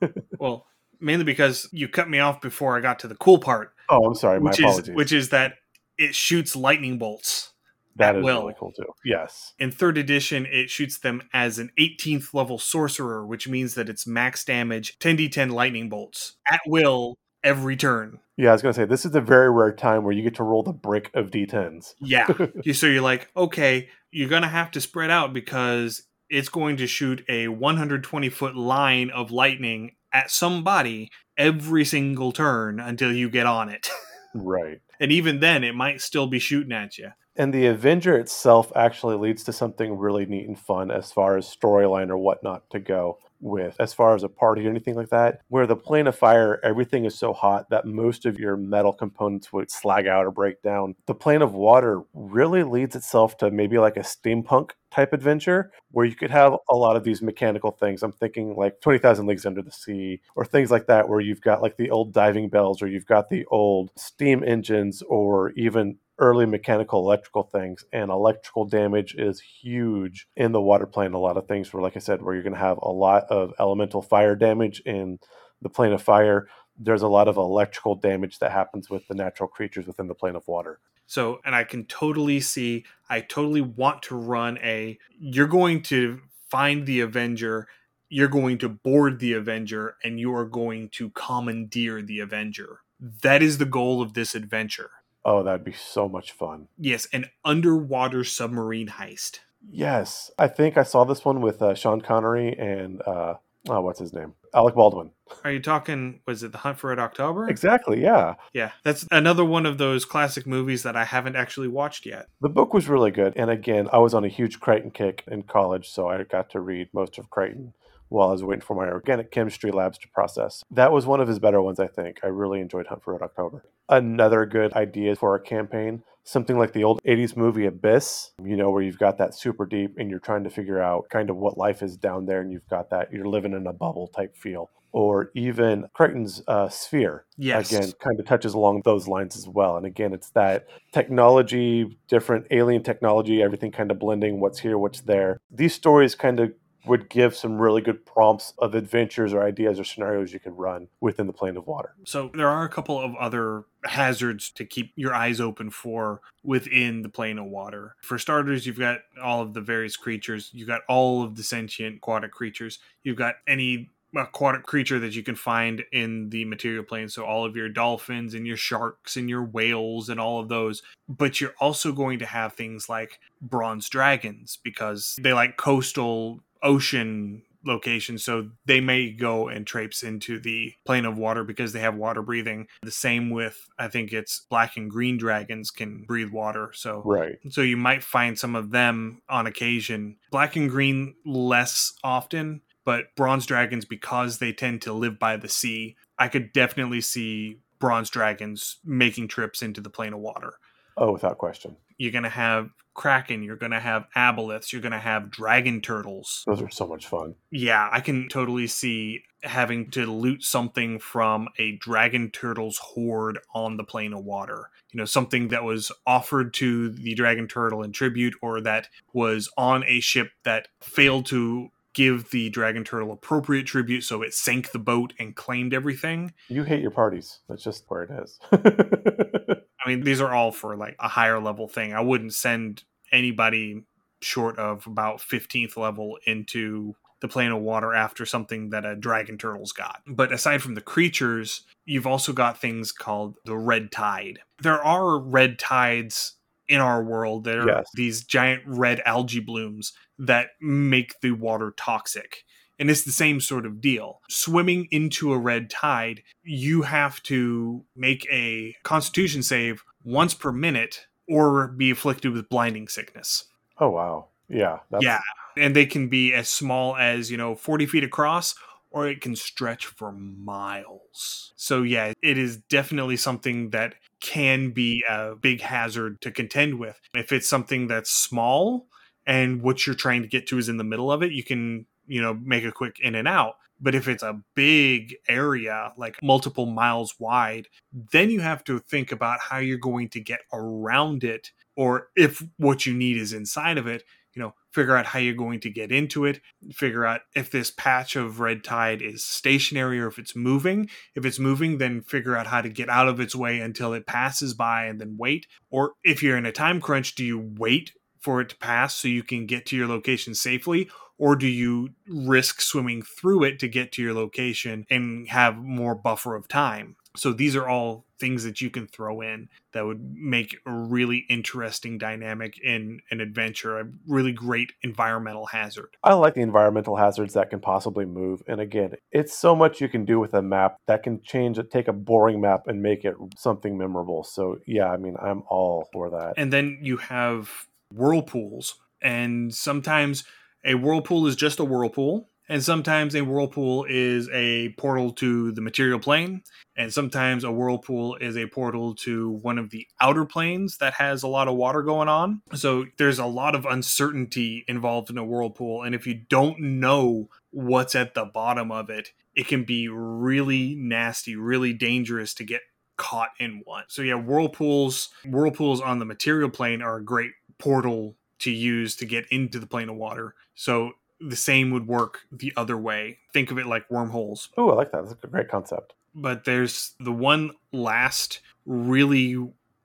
[0.38, 0.66] Well,
[1.00, 4.14] mainly because you cut me off before I got to the cool part, Oh, I'm
[4.14, 4.94] sorry, my which is apologies.
[4.94, 5.54] which is that
[5.98, 7.52] it shoots lightning bolts.
[7.96, 8.86] That is really cool too.
[9.04, 9.54] Yes.
[9.58, 14.06] In third edition, it shoots them as an 18th level sorcerer, which means that it's
[14.06, 17.14] max damage 10d10 lightning bolts at will
[17.44, 18.18] every turn.
[18.36, 20.42] Yeah, I was gonna say this is the very rare time where you get to
[20.42, 21.94] roll the brick of d10s.
[22.00, 22.26] Yeah.
[22.72, 26.86] So you're like, okay, you're going to have to spread out because it's going to
[26.86, 33.46] shoot a 120 foot line of lightning at somebody every single turn until you get
[33.46, 33.90] on it.
[34.34, 34.80] Right.
[35.00, 37.12] And even then, it might still be shooting at you.
[37.36, 41.46] And the Avenger itself actually leads to something really neat and fun as far as
[41.46, 45.42] storyline or whatnot to go with, as far as a party or anything like that.
[45.48, 49.52] Where the plane of fire, everything is so hot that most of your metal components
[49.52, 50.96] would slag out or break down.
[51.06, 56.06] The plane of water really leads itself to maybe like a steampunk type adventure where
[56.06, 58.02] you could have a lot of these mechanical things.
[58.02, 61.62] I'm thinking like 20,000 Leagues Under the Sea or things like that, where you've got
[61.62, 66.46] like the old diving bells or you've got the old steam engines or even early
[66.46, 71.46] mechanical electrical things and electrical damage is huge in the water plane a lot of
[71.48, 74.36] things where like i said where you're going to have a lot of elemental fire
[74.36, 75.18] damage in
[75.60, 76.46] the plane of fire
[76.78, 80.36] there's a lot of electrical damage that happens with the natural creatures within the plane
[80.36, 85.46] of water So, and I can totally see, I totally want to run a, you're
[85.46, 87.68] going to find the Avenger,
[88.08, 92.80] you're going to board the Avenger, and you are going to commandeer the Avenger.
[92.98, 94.90] That is the goal of this adventure.
[95.24, 99.40] Oh that'd be so much fun Yes, an underwater submarine heist.
[99.70, 103.34] yes i think i saw this one with uh, sean connery and uh
[103.68, 105.10] oh what's his name alec baldwin
[105.42, 107.48] Are you talking, was it The Hunt for Red October?
[107.48, 112.04] exactly yeah Yeah, that's another one of those classic movies that I haven't actually watched
[112.06, 112.26] yet.
[112.42, 113.32] The book was really good.
[113.36, 116.60] And again, I was on a huge Crichton kick in college, so I got to
[116.60, 117.72] read most of Crichton
[118.08, 120.62] while I was waiting for my organic chemistry labs to process.
[120.70, 122.20] That was one of his better ones, I think.
[122.22, 123.64] I really enjoyed Hunt for Red October.
[123.88, 128.70] Another good idea for a campaign something like the old 80s movie Abyss, you know,
[128.70, 131.58] where you've got that super deep and you're trying to figure out kind of what
[131.58, 134.70] life is down there and you've got that, you're living in a bubble type feel.
[134.92, 137.70] Or even Crichton's uh, Sphere, Yes.
[137.72, 142.46] again kind of touches along those lines as well and again it's that technology different
[142.52, 146.52] alien technology everything kind of blending what's here what's there these stories kind of
[146.86, 150.88] would give some really good prompts of adventures or ideas or scenarios you can run
[151.00, 154.92] within the plane of water So there are a couple of other hazards to keep
[154.96, 157.96] your eyes open for within the plane of water.
[158.02, 160.50] For starters, you've got all of the various creatures.
[160.52, 162.78] You've got all of the sentient aquatic creatures.
[163.02, 167.08] You've got any aquatic creature that you can find in the material plane.
[167.08, 170.82] So all of your dolphins and your sharks and your whales and all of those.
[171.08, 177.42] But you're also going to have things like bronze dragons because they like coastal ocean
[177.66, 181.96] location So they may go and traipse into the plane of water because they have
[181.96, 182.66] water breathing.
[182.82, 186.70] The same with, I think it's black and green dragons can breathe water.
[186.74, 190.16] So right so you might find some of them on occasion.
[190.30, 195.48] Black and green less often, but bronze dragons because they tend to live by the
[195.48, 195.96] sea.
[196.18, 200.54] I could definitely see bronze dragons making trips into the plane of water.
[200.96, 204.92] oh without question You're going to have kraken, you're going to have aboleths, you're going
[204.92, 206.44] to have dragon turtles.
[206.46, 211.48] those are so much fun Yeah, I can totally see having to loot something from
[211.58, 214.70] a dragon turtle's horde on the plane of water.
[214.92, 219.50] You know, something that was offered to the dragon turtle in tribute or that was
[219.58, 224.72] on a ship that failed to give the dragon turtle appropriate tribute, so it sank
[224.72, 226.32] the boat and claimed everything.
[226.48, 228.38] you hate your parties that's just where it is
[229.84, 231.92] I mean, these are all for like a higher level thing.
[231.92, 233.84] I wouldn't send anybody
[234.22, 239.38] short of about 15th level into the plane of water after something that a dragon
[239.38, 240.02] turtle's got.
[240.06, 244.40] But aside from the creatures, you've also got things called the red tide.
[244.62, 246.36] There are red tides
[246.68, 247.86] in our world that are Yes.
[247.94, 252.44] these giant red algae blooms that make the water toxic.
[252.78, 254.20] And it's the same sort of deal.
[254.28, 261.06] Swimming into a red tide, you have to make a constitution save once per minute
[261.28, 263.44] or be afflicted with blinding sickness.
[263.78, 265.20] oh wow yeah that's, Yeah.
[265.56, 268.54] And they can be as small as, you know, 40 feet across,
[268.90, 271.52] or it can stretch for miles.
[271.56, 273.94] So, yeah, it is definitely something that
[274.24, 276.98] can be a big hazard to contend with.
[277.14, 278.88] If it's something that's small
[279.26, 281.84] and what you're trying to get to is in the middle of it, you can,
[282.06, 283.56] you know, make a quick in and out.
[283.78, 289.12] But if it's a big area, like multiple miles wide, then you have to think
[289.12, 293.76] about how you're going to get around it, or if what you need is inside
[293.76, 294.04] of it,
[294.34, 296.40] you know, figure out how you're going to get into it,
[296.72, 300.88] figure out if this patch of red tide is stationary or if it's moving.
[301.14, 304.06] If it's moving, then figure out how to get out of its way until it
[304.06, 305.46] passes by and then wait.
[305.70, 309.08] Or if you're in a time crunch, do you wait for it to pass so
[309.08, 310.88] you can get to your location safely?
[311.16, 315.94] Or do you risk swimming through it to get to your location and have more
[315.94, 316.96] buffer of time?
[317.16, 321.26] So these are all things that you can throw in that would make a really
[321.28, 325.96] interesting dynamic in an adventure, a really great environmental hazard.
[326.02, 328.42] I like the environmental hazards that can possibly move.
[328.48, 331.70] And again, it's so much you can do with a map that can change it,
[331.70, 334.24] take a boring map and make it something memorable.
[334.24, 336.34] So yeah, I mean, I'm all for that.
[336.36, 337.50] And then you have
[337.92, 340.24] whirlpools, and sometimes
[340.64, 345.60] a whirlpool is just a whirlpool and sometimes a whirlpool is a portal to the
[345.60, 346.42] material plane,
[346.76, 351.22] and sometimes a whirlpool is a portal to one of the outer planes that has
[351.22, 352.42] a lot of water going on.
[352.54, 357.28] So there's a lot of uncertainty involved in a whirlpool, and if you don't know
[357.50, 362.62] what's at the bottom of it, it can be really nasty, really dangerous to get
[362.96, 363.84] caught in one.
[363.88, 369.06] So yeah, whirlpools whirlpools on the material plane are a great portal to use to
[369.06, 370.34] get into the plane of water.
[370.54, 370.92] So
[371.28, 373.18] the same would work the other way.
[373.32, 374.50] Think of it like wormholes.
[374.56, 375.06] Oh, I like that.
[375.06, 375.94] That's a great concept.
[376.14, 379.36] But there's the one last really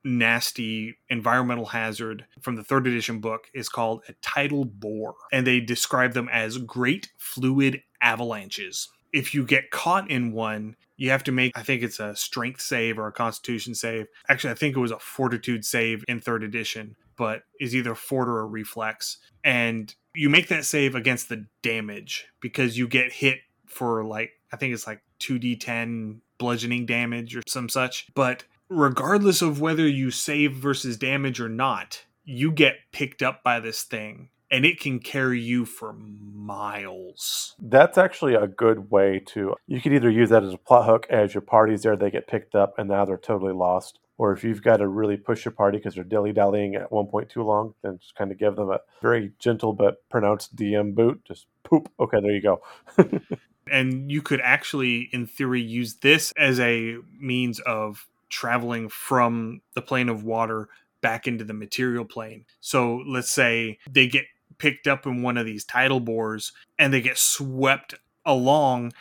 [0.04, 5.16] nasty environmental hazard from the third edition book is called a tidal bore.
[5.32, 8.90] And they describe them as great fluid avalanches.
[9.12, 12.62] If you get caught in one, you have to make, I think it's a strength
[12.62, 14.08] save or a constitution save.
[14.28, 18.28] Actually, I think it was a fortitude save in third edition, but is either fort
[18.28, 19.18] or a reflex.
[19.44, 24.58] And you make that save against the damage because you get hit for like I
[24.58, 28.08] think it's like 2d10 bludgeoning damage or some such.
[28.14, 33.62] But regardless of whether you save versus damage or not, you get picked up by
[33.62, 37.56] this thing and it can carry you for miles.
[37.58, 39.56] That's actually a good way to.
[39.68, 42.28] You could either use that as a plot hook as your party's there, they get
[42.28, 45.54] picked up, and now they're totally lost or if you've got to really push your
[45.54, 48.58] party because they're dilly dallying at one point too long, then just kind of give
[48.58, 51.22] them a very gentle but pronounced DM boot.
[51.26, 51.90] Just poop.
[52.02, 52.62] Okay, there you go.
[53.72, 59.82] and you could actually, in theory, use this as a means of traveling from the
[59.82, 60.68] plane of water
[61.00, 62.44] back into the material plane.
[62.60, 64.26] So let's say they get
[64.58, 67.96] picked up in one of these tidal bores and they get swept
[68.26, 68.92] along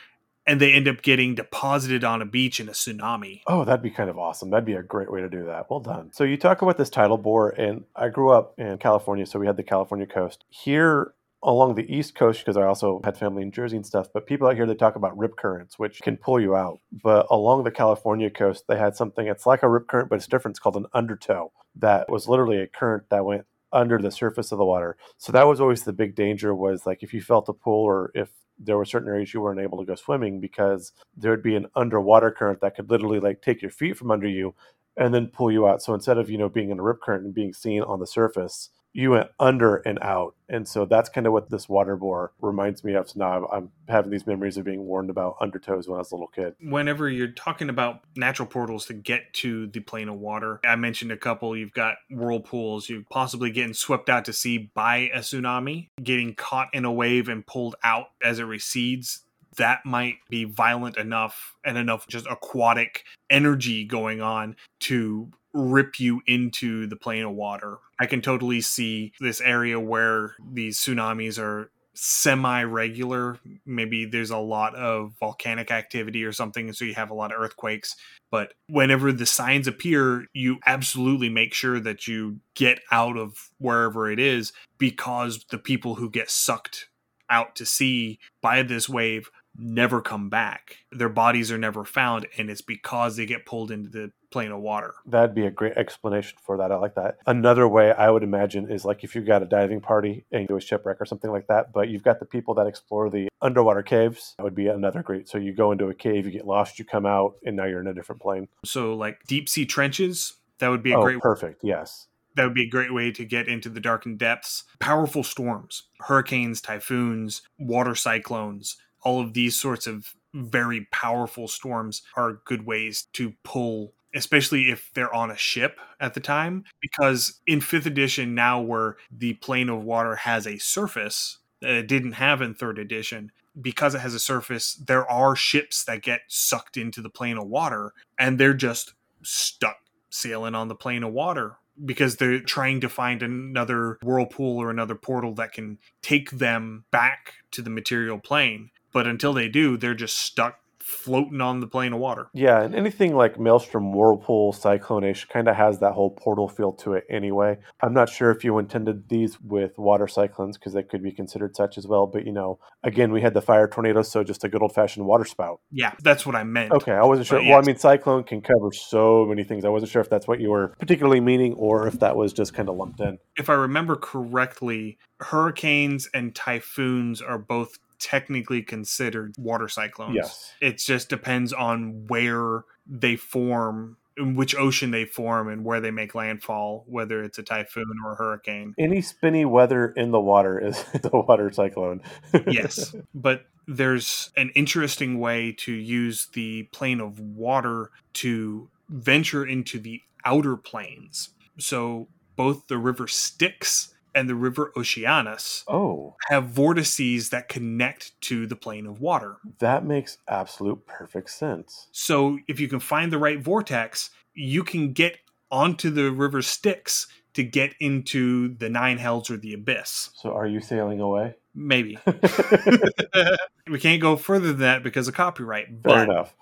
[0.49, 3.43] and they end up getting deposited on a beach in a tsunami.
[3.47, 4.51] Oh, that'd be kind of awesome.
[4.51, 5.71] That'd be a great way to do that.
[5.71, 6.11] Well done.
[6.13, 9.47] So you talk about this tidal bore, and I grew up in California, so we
[9.47, 10.45] had the California coast.
[10.49, 14.27] Here along the East Coast, because I also had family in Jersey and stuff, but
[14.27, 16.81] people out here, they talk about rip currents, which can pull you out.
[16.91, 20.27] But along the California coast, they had something, it's like a rip current, but it's
[20.27, 20.55] different.
[20.55, 21.53] It's called an undertow.
[21.77, 24.97] That was literally a current that went under the surface of the water.
[25.19, 28.11] So that was always the big danger was like if you felt a pull or
[28.15, 31.55] if there were certain areas you weren't able to go swimming because there would be
[31.55, 34.55] an underwater current that could literally like take your feet from under you
[34.97, 35.83] and then pull you out.
[35.83, 38.07] So instead of, you know, being in a rip current and being seen on the
[38.07, 40.35] surface, you went under and out.
[40.49, 43.11] And so that's kind of what this water bore reminds me of.
[43.11, 46.15] So now I'm, having these memories of being warned about undertows when I was a
[46.15, 46.55] little kid.
[46.61, 51.13] Whenever you're talking about natural portals to get to the plane of water, I mentioned
[51.13, 51.57] a couple.
[51.57, 56.69] You've got whirlpools, you possibly getting swept out to sea by a tsunami, getting caught
[56.75, 59.23] in a wave and pulled out as it recedes
[59.57, 66.23] that might be violent enough and enough just aquatic energy going on to rip you
[66.27, 67.79] into the plane of water.
[67.99, 73.39] I can totally see this area where these tsunamis are semi regular.
[73.67, 77.41] Maybe there's a lot of volcanic activity or something, so you have a lot of
[77.41, 77.97] earthquakes.
[78.31, 84.11] But whenever the signs appear, you absolutely make sure that you get out of wherever
[84.11, 86.89] it is because the people who get sucked
[87.31, 90.77] out to sea by this wave never come back.
[90.93, 94.61] Their bodies are never found, and it's because they get pulled into the plane of
[94.61, 94.95] water.
[95.07, 96.73] That'd be a great explanation for that.
[96.73, 97.19] I like that.
[97.27, 100.49] Another way I would imagine is like if you've got a diving party and you
[100.49, 103.29] do a shipwreck or something like that, but you've got the people that explore the
[103.41, 104.35] underwater caves.
[104.39, 105.29] That would be another great.
[105.29, 107.81] So you go into a cave, you get lost, you come out, and now you're
[107.81, 108.49] in a different plane.
[108.65, 111.63] So like deep sea trenches, that would be a oh, great perfect.
[111.63, 112.07] Yes.
[112.37, 114.65] That would be a great way to get into the darkened depths.
[114.79, 122.41] Powerful storms, hurricanes, typhoons, water cyclones, all of these sorts of very powerful storms are
[122.45, 127.61] good ways to pull especially if they're on a ship at the time because in
[127.61, 132.41] 5th edition now where the plane of water has a surface that it didn't have
[132.41, 137.03] in 3rd edition because it has a surface there are ships that get sucked into
[137.03, 139.79] the plane of water and they're just stuck
[140.11, 144.95] sailing on the plane of water because they're trying to find another whirlpool or another
[144.95, 148.71] portal that can take them back to the material plane.
[148.93, 152.29] But until they do, they're just stuck floating on the plane of water.
[152.33, 156.95] Yeah, and anything like Maelstrom, Whirlpool, Cyclone-ish kind of has that whole portal feel to
[156.95, 157.59] it anyway.
[157.83, 161.55] I'm not sure if you intended these with water cyclones because they could be considered
[161.55, 164.49] such as well, but you know, again, we had the fire tornado, so just a
[164.49, 165.61] good old fashioned water spout.
[165.71, 166.73] Yeah, that's what I meant.
[166.73, 167.43] Okay, I wasn't sure.
[167.43, 169.67] Well, I mean, cyclone can cover so many things.
[169.67, 172.55] I wasn't sure if that's what you were particularly meaning or if that was just
[172.55, 173.19] kind of lumped in.
[173.37, 180.17] If I remember correctly, hurricanes and typhoons are both technically considered water cyclones.
[180.17, 180.53] Yes.
[180.61, 185.91] It just depends on where they form, in which ocean they form, and where they
[185.91, 188.75] make landfall, whether it's a typhoon or a hurricane.
[188.79, 192.01] Any spinny weather in the water is the water cyclone.
[192.47, 199.79] yes but there's an interesting way to use the plane of water to venture into
[199.79, 201.29] the outer planes
[201.59, 208.47] so both the river styx and the river oceanus oh, have vortices that connect to
[208.47, 211.89] the plane of water that makes absolute perfect sense.
[211.93, 215.19] so if you can find the right vortex you can get
[215.51, 220.47] onto the river styx to get into the nine hells or the abyss So, are
[220.47, 221.35] you sailing away?
[221.55, 221.99] maybe
[223.71, 225.67] we can't go further than that because of copyright.
[225.69, 226.35] Fair But enough.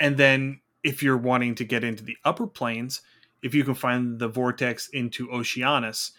[0.00, 3.02] and then if you're wanting to get into the upper planes,
[3.42, 6.12] if you can find the vortex into Oceanus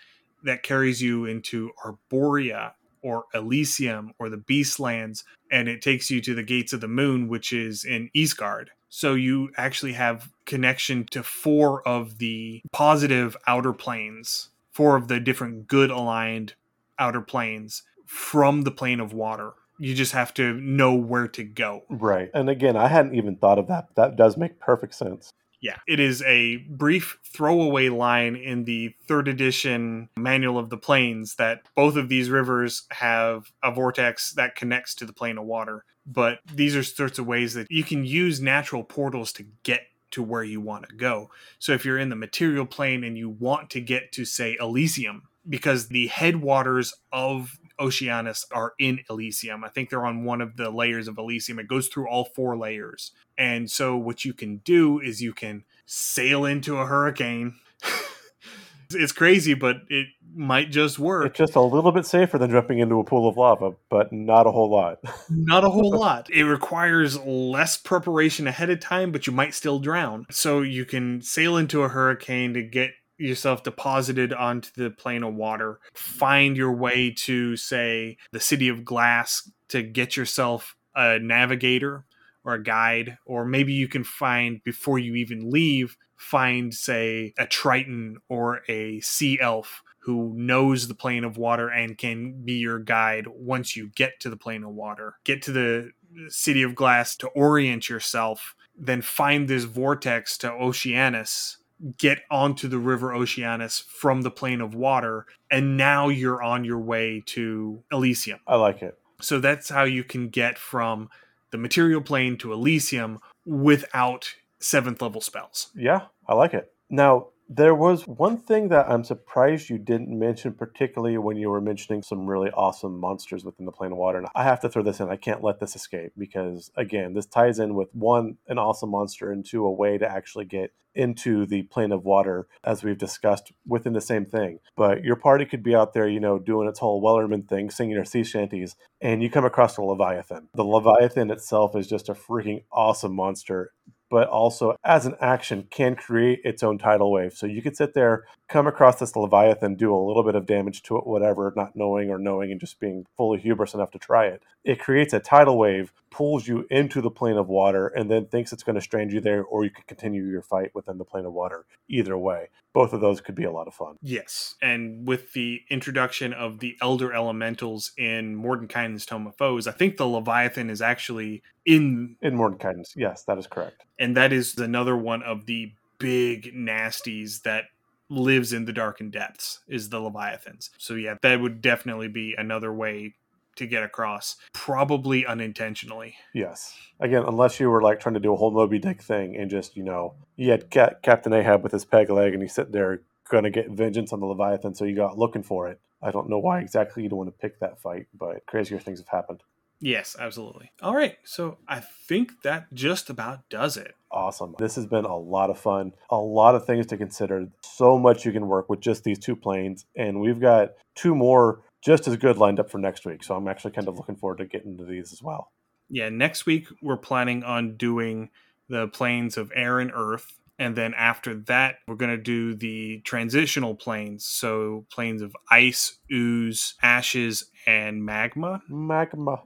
[0.47, 2.71] that carries you into Arborea
[3.01, 7.27] or Elysium or the Beastlands, and it takes you to the gates of the moon,
[7.27, 8.67] which is in Ysgard.
[8.89, 15.19] So you actually have connection to four of the positive outer planes, four of the
[15.19, 16.53] different good aligned
[16.97, 19.51] outer planes from the plane of water.
[19.79, 21.83] You just have to know where to go.
[21.89, 22.31] Right.
[22.33, 23.89] And again, I hadn't even thought of that.
[23.95, 25.33] That does make perfect sense.
[25.59, 31.35] Yeah, it is a brief throwaway line in the third edition manual of the planes
[31.35, 35.83] that both of these rivers have a vortex that connects to the plane of water.
[36.05, 39.81] But these are sorts of ways that you can use natural portals to get
[40.11, 41.29] to where you want to go.
[41.59, 45.23] So if you're in the material plane and you want to get to, say, Elysium,
[45.49, 49.63] because the headwaters of Oceanus are in Elysium.
[49.63, 51.59] I think they're on one of the layers of Elysium.
[51.59, 53.11] It goes through all four layers.
[53.37, 57.55] And so what you can do is you can sail into a hurricane.
[58.91, 61.27] it's crazy, but it might just work.
[61.27, 64.47] It's just a little bit safer than jumping into a pool of lava, but not
[64.47, 64.99] a whole lot.
[65.29, 66.29] Not a whole lot.
[66.29, 70.25] It requires less preparation ahead of time, but you might still drown.
[70.29, 75.33] So you can sail into a hurricane to get yourself deposited onto the plane of
[75.33, 82.05] water, find your way to, say, the city of glass to get yourself a navigator
[82.43, 87.45] or a guide, or maybe you can find before you even leave, find, say, a
[87.45, 92.79] Triton or a sea elf who knows the plane of water and can be your
[92.79, 95.15] guide once you get to the plane of water.
[95.25, 95.91] Get to the
[96.29, 101.57] city of glass to orient yourself, then find this vortex to Oceanus,
[101.97, 106.79] get onto the river Oceanus from the plane of water, and now you're on your
[106.79, 108.39] way to Elysium.
[108.47, 108.97] I like it.
[109.21, 111.09] So that's how you can get from
[111.51, 115.71] the material plane to Elysium without seventh level spells.
[115.75, 116.71] Yeah, I like it.
[116.89, 121.61] Now, there was one thing that I'm surprised you didn't mention, particularly when you were
[121.61, 124.17] mentioning some really awesome monsters within the plane of water.
[124.17, 125.09] And I have to throw this in.
[125.09, 129.31] I can't let this escape because, again, this ties in with one, an awesome monster,
[129.31, 133.51] and two, a way to actually get into the plane of water, as we've discussed
[133.67, 134.59] within the same thing.
[134.75, 137.95] But your party could be out there, you know, doing its whole Wellerman thing, singing
[137.95, 140.49] their sea shanties, and you come across a Leviathan.
[140.55, 143.73] The Leviathan itself is just a freaking awesome monster
[144.09, 147.33] but also as an action can create its own tidal wave.
[147.33, 150.81] So you could sit there, come across this Leviathan, do a little bit of damage
[150.83, 154.25] to it, whatever, not knowing or knowing and just being fully hubris enough to try
[154.25, 154.41] it.
[154.63, 158.53] It creates a tidal wave, pulls you into the plane of water, and then thinks
[158.53, 161.25] it's going to strand you there, or you could continue your fight within the plane
[161.25, 161.65] of water.
[161.89, 163.97] Either way, both of those could be a lot of fun.
[164.01, 164.55] Yes.
[164.61, 169.97] And with the introduction of the Elder Elementals in Mordenkainen's Tome of Foes, I think
[169.97, 173.83] the Leviathan is actually in, In Mordenkainen's, yes, that is correct.
[173.99, 177.65] and that is another one of the big nasties that
[178.09, 180.69] lives in the darkened depths, is the Leviathans.
[180.77, 183.15] So, yeah, that would definitely be another way
[183.57, 186.15] to get across, probably unintentionally.
[186.33, 186.77] Yes.
[186.99, 189.75] Again, unless you were like trying to do a whole Moby Dick thing and just,
[189.75, 193.01] you know, you had Ca- Captain Ahab with his peg leg and he's sitting there
[193.29, 195.79] going to get vengeance on the Leviathan, so you got looking for it.
[196.01, 199.09] I don't know why exactly you'd want to pick that fight, but crazier things have
[199.09, 199.41] happened.
[199.79, 200.71] Yes, absolutely.
[200.81, 201.17] All right.
[201.23, 203.95] So, I think that just about does it.
[204.11, 204.55] Awesome.
[204.57, 205.93] This has been a lot of fun.
[206.09, 207.47] A lot of things to consider.
[207.61, 209.85] So much you can work with just these two planes.
[209.95, 213.23] And we've got two more just as good lined up for next week.
[213.23, 215.51] So I'm actually kind of looking forward to getting into these as well.
[215.89, 218.29] Yeah, next week we're planning on doing
[218.69, 220.33] the planes of air and earth.
[220.59, 224.25] And then after that, we're going to do the transitional planes.
[224.25, 228.63] So, planes of ice, ooze, ashes, and magma.
[228.67, 229.43] Magma.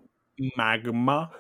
[0.58, 1.32] Magma.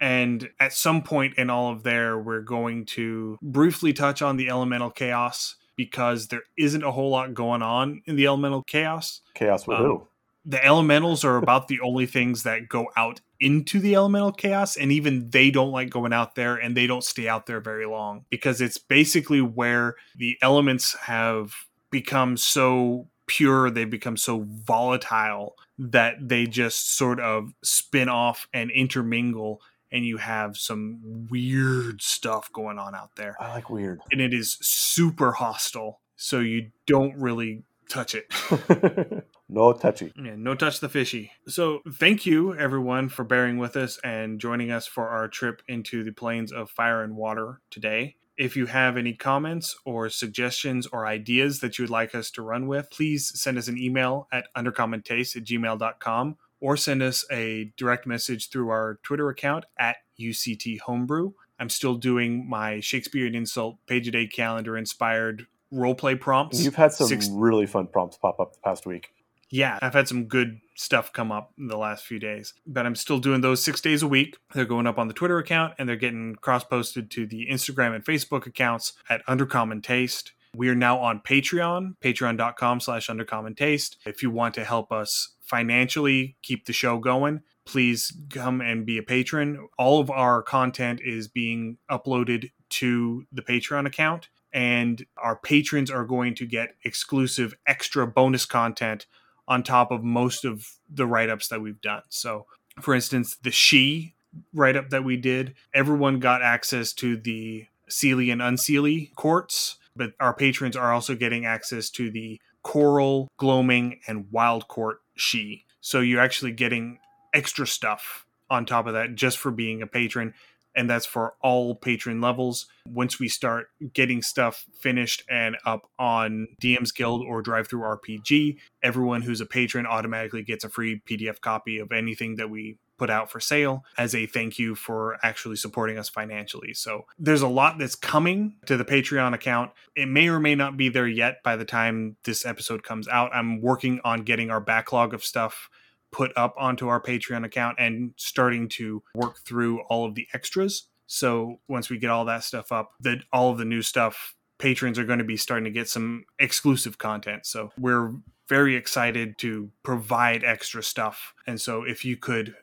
[0.00, 4.48] and at some point in all of there, we're going to briefly touch on the
[4.48, 9.20] elemental chaos because there isn't a whole lot going on in the elemental chaos.
[9.34, 10.06] Chaos with Um, who?
[10.44, 14.90] The elementals are about the only things that go out into the elemental chaos, and
[14.90, 18.24] even they don't like going out there and they don't stay out there very long
[18.28, 21.54] because it's basically where the elements have
[21.92, 25.54] become so pure, they've become so volatile
[25.90, 29.60] that they just sort of spin off and intermingle,
[29.90, 34.00] and you have some weird stuff going on out there I like weird.
[34.10, 36.00] and it is super hostile.
[36.16, 38.32] So you don't really touch it.
[39.48, 40.12] no touchy.
[40.16, 41.32] yeah, no touch the fishy.
[41.48, 46.04] So thank you everyone for bearing with us and joining us for our trip into
[46.04, 48.16] the plains of fire and water today.
[48.42, 52.42] If you have any comments or suggestions or ideas that you would like us to
[52.42, 57.72] run with, please send us an email at undercommontaste at gmail.com or send us a
[57.76, 61.34] direct message through our Twitter account at UCT Homebrew.
[61.60, 66.64] I'm still doing my Shakespearean insult page a day calendar inspired roleplay prompts.
[66.64, 69.10] You've had some Six- really fun prompts pop up the past week.
[69.50, 72.94] yeah, I've had some good stuff come up in the last few days, but I'm
[72.94, 74.36] still doing those six days a week.
[74.54, 77.94] They're going up on the Twitter account and they're getting cross posted to the Instagram
[77.94, 80.32] and Facebook accounts at Undercommon Taste.
[80.54, 83.96] We are now on Patreon, patreon.com slash undercommon taste.
[84.04, 88.98] If you want to help us financially keep the show going, please come and be
[88.98, 89.68] a patron.
[89.78, 96.04] All of our content is being uploaded to the Patreon account, and our patrons are
[96.04, 99.06] going to get exclusive extra bonus content
[99.52, 102.02] on top of most of the write ups that we've done.
[102.08, 102.46] So,
[102.80, 104.14] for instance, the Sidhe
[104.54, 110.12] write up that we did, everyone got access to the Seelie and Unseelie courts, but
[110.18, 115.64] our patrons are also getting access to the Coral, Gloaming, and Wild Court Sidhe.
[115.82, 116.98] So, you're actually getting
[117.34, 120.32] extra stuff on top of that just for being a patron.
[120.74, 122.66] And that's for all patron levels.
[122.86, 129.40] Once we start getting stuff finished and up on DM's Guild or DriveThruRPG, everyone who's
[129.40, 133.40] a patron automatically gets a free PDF copy of anything that we put out for
[133.40, 136.72] sale as a thank you for actually supporting us financially.
[136.72, 139.72] So there's a lot that's coming to the Patreon account.
[139.96, 143.34] It may or may not be there yet by the time this episode comes out.
[143.34, 145.68] I'm working on getting our backlog of stuff
[146.12, 150.88] put up onto our Patreon account and starting to work through all of the extras.
[151.06, 154.98] So once we get all that stuff up, that all of the new stuff, patrons
[154.98, 157.46] are going to be starting to get some exclusive content.
[157.46, 158.14] So we're
[158.48, 161.34] very excited to provide extra stuff.
[161.46, 162.54] And so if you could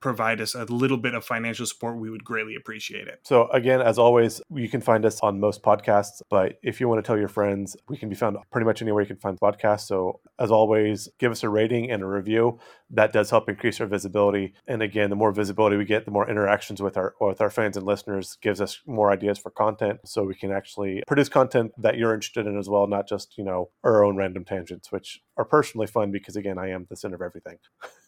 [0.00, 3.20] provide us a little bit of financial support, we would greatly appreciate it.
[3.24, 6.22] So again, as always, you can find us on most podcasts.
[6.30, 9.02] But if you want to tell your friends, we can be found pretty much anywhere
[9.02, 9.86] you can find podcasts.
[9.86, 12.58] So as always, give us a rating and a review.
[12.90, 14.54] That does help increase our visibility.
[14.66, 17.76] And again, the more visibility we get, the more interactions with our with our fans
[17.76, 20.00] and listeners gives us more ideas for content.
[20.04, 23.44] So we can actually produce content that you're interested in as well, not just you
[23.44, 27.16] know our own random tangents, which are personally fun because again, I am the center
[27.16, 27.58] of everything.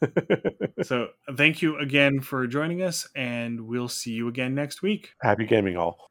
[0.83, 5.15] So thank you again for joining us, and we'll see you again next week.
[5.21, 6.09] Happy gaming, all.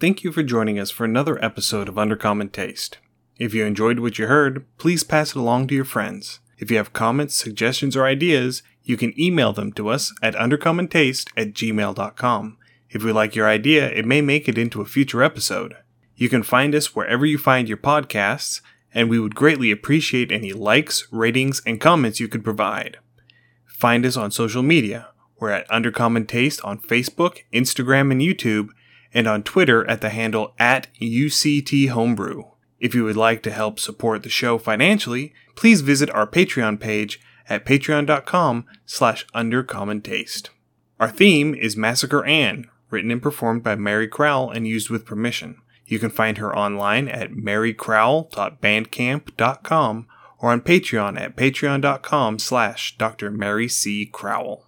[0.00, 2.98] Thank you for joining us for another episode of Undercommon Taste.
[3.38, 6.40] If you enjoyed what you heard, please pass it along to your friends.
[6.58, 11.30] If you have comments, suggestions, or ideas, you can email them to us at undercommontaste
[11.36, 12.58] at gmail.com.
[12.90, 15.76] If we like your idea, it may make it into a future episode.
[16.16, 18.60] You can find us wherever you find your podcasts,
[18.92, 22.98] and we would greatly appreciate any likes, ratings, and comments you could provide.
[23.66, 25.10] Find us on social media.
[25.38, 28.70] We're at Undercommon Taste on Facebook, Instagram, and YouTube,
[29.14, 32.44] and on Twitter at the handle at UCT Homebrew.
[32.80, 37.20] If you would like to help support the show financially, please visit our Patreon page
[37.48, 40.50] at patreon.com slash undercommontaste.
[41.00, 45.60] Our theme is Massacre Anne, written and performed by Mary Crowell and used with permission.
[45.86, 50.06] You can find her online at marycrowell.bandcamp.com
[50.40, 53.28] or on Patreon at patreon.com slash Dr.
[53.30, 54.06] Mary C.
[54.06, 54.66] Crowell.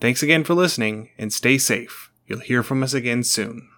[0.00, 2.10] Thanks again for listening and stay safe.
[2.26, 3.70] You'll hear from us again soon.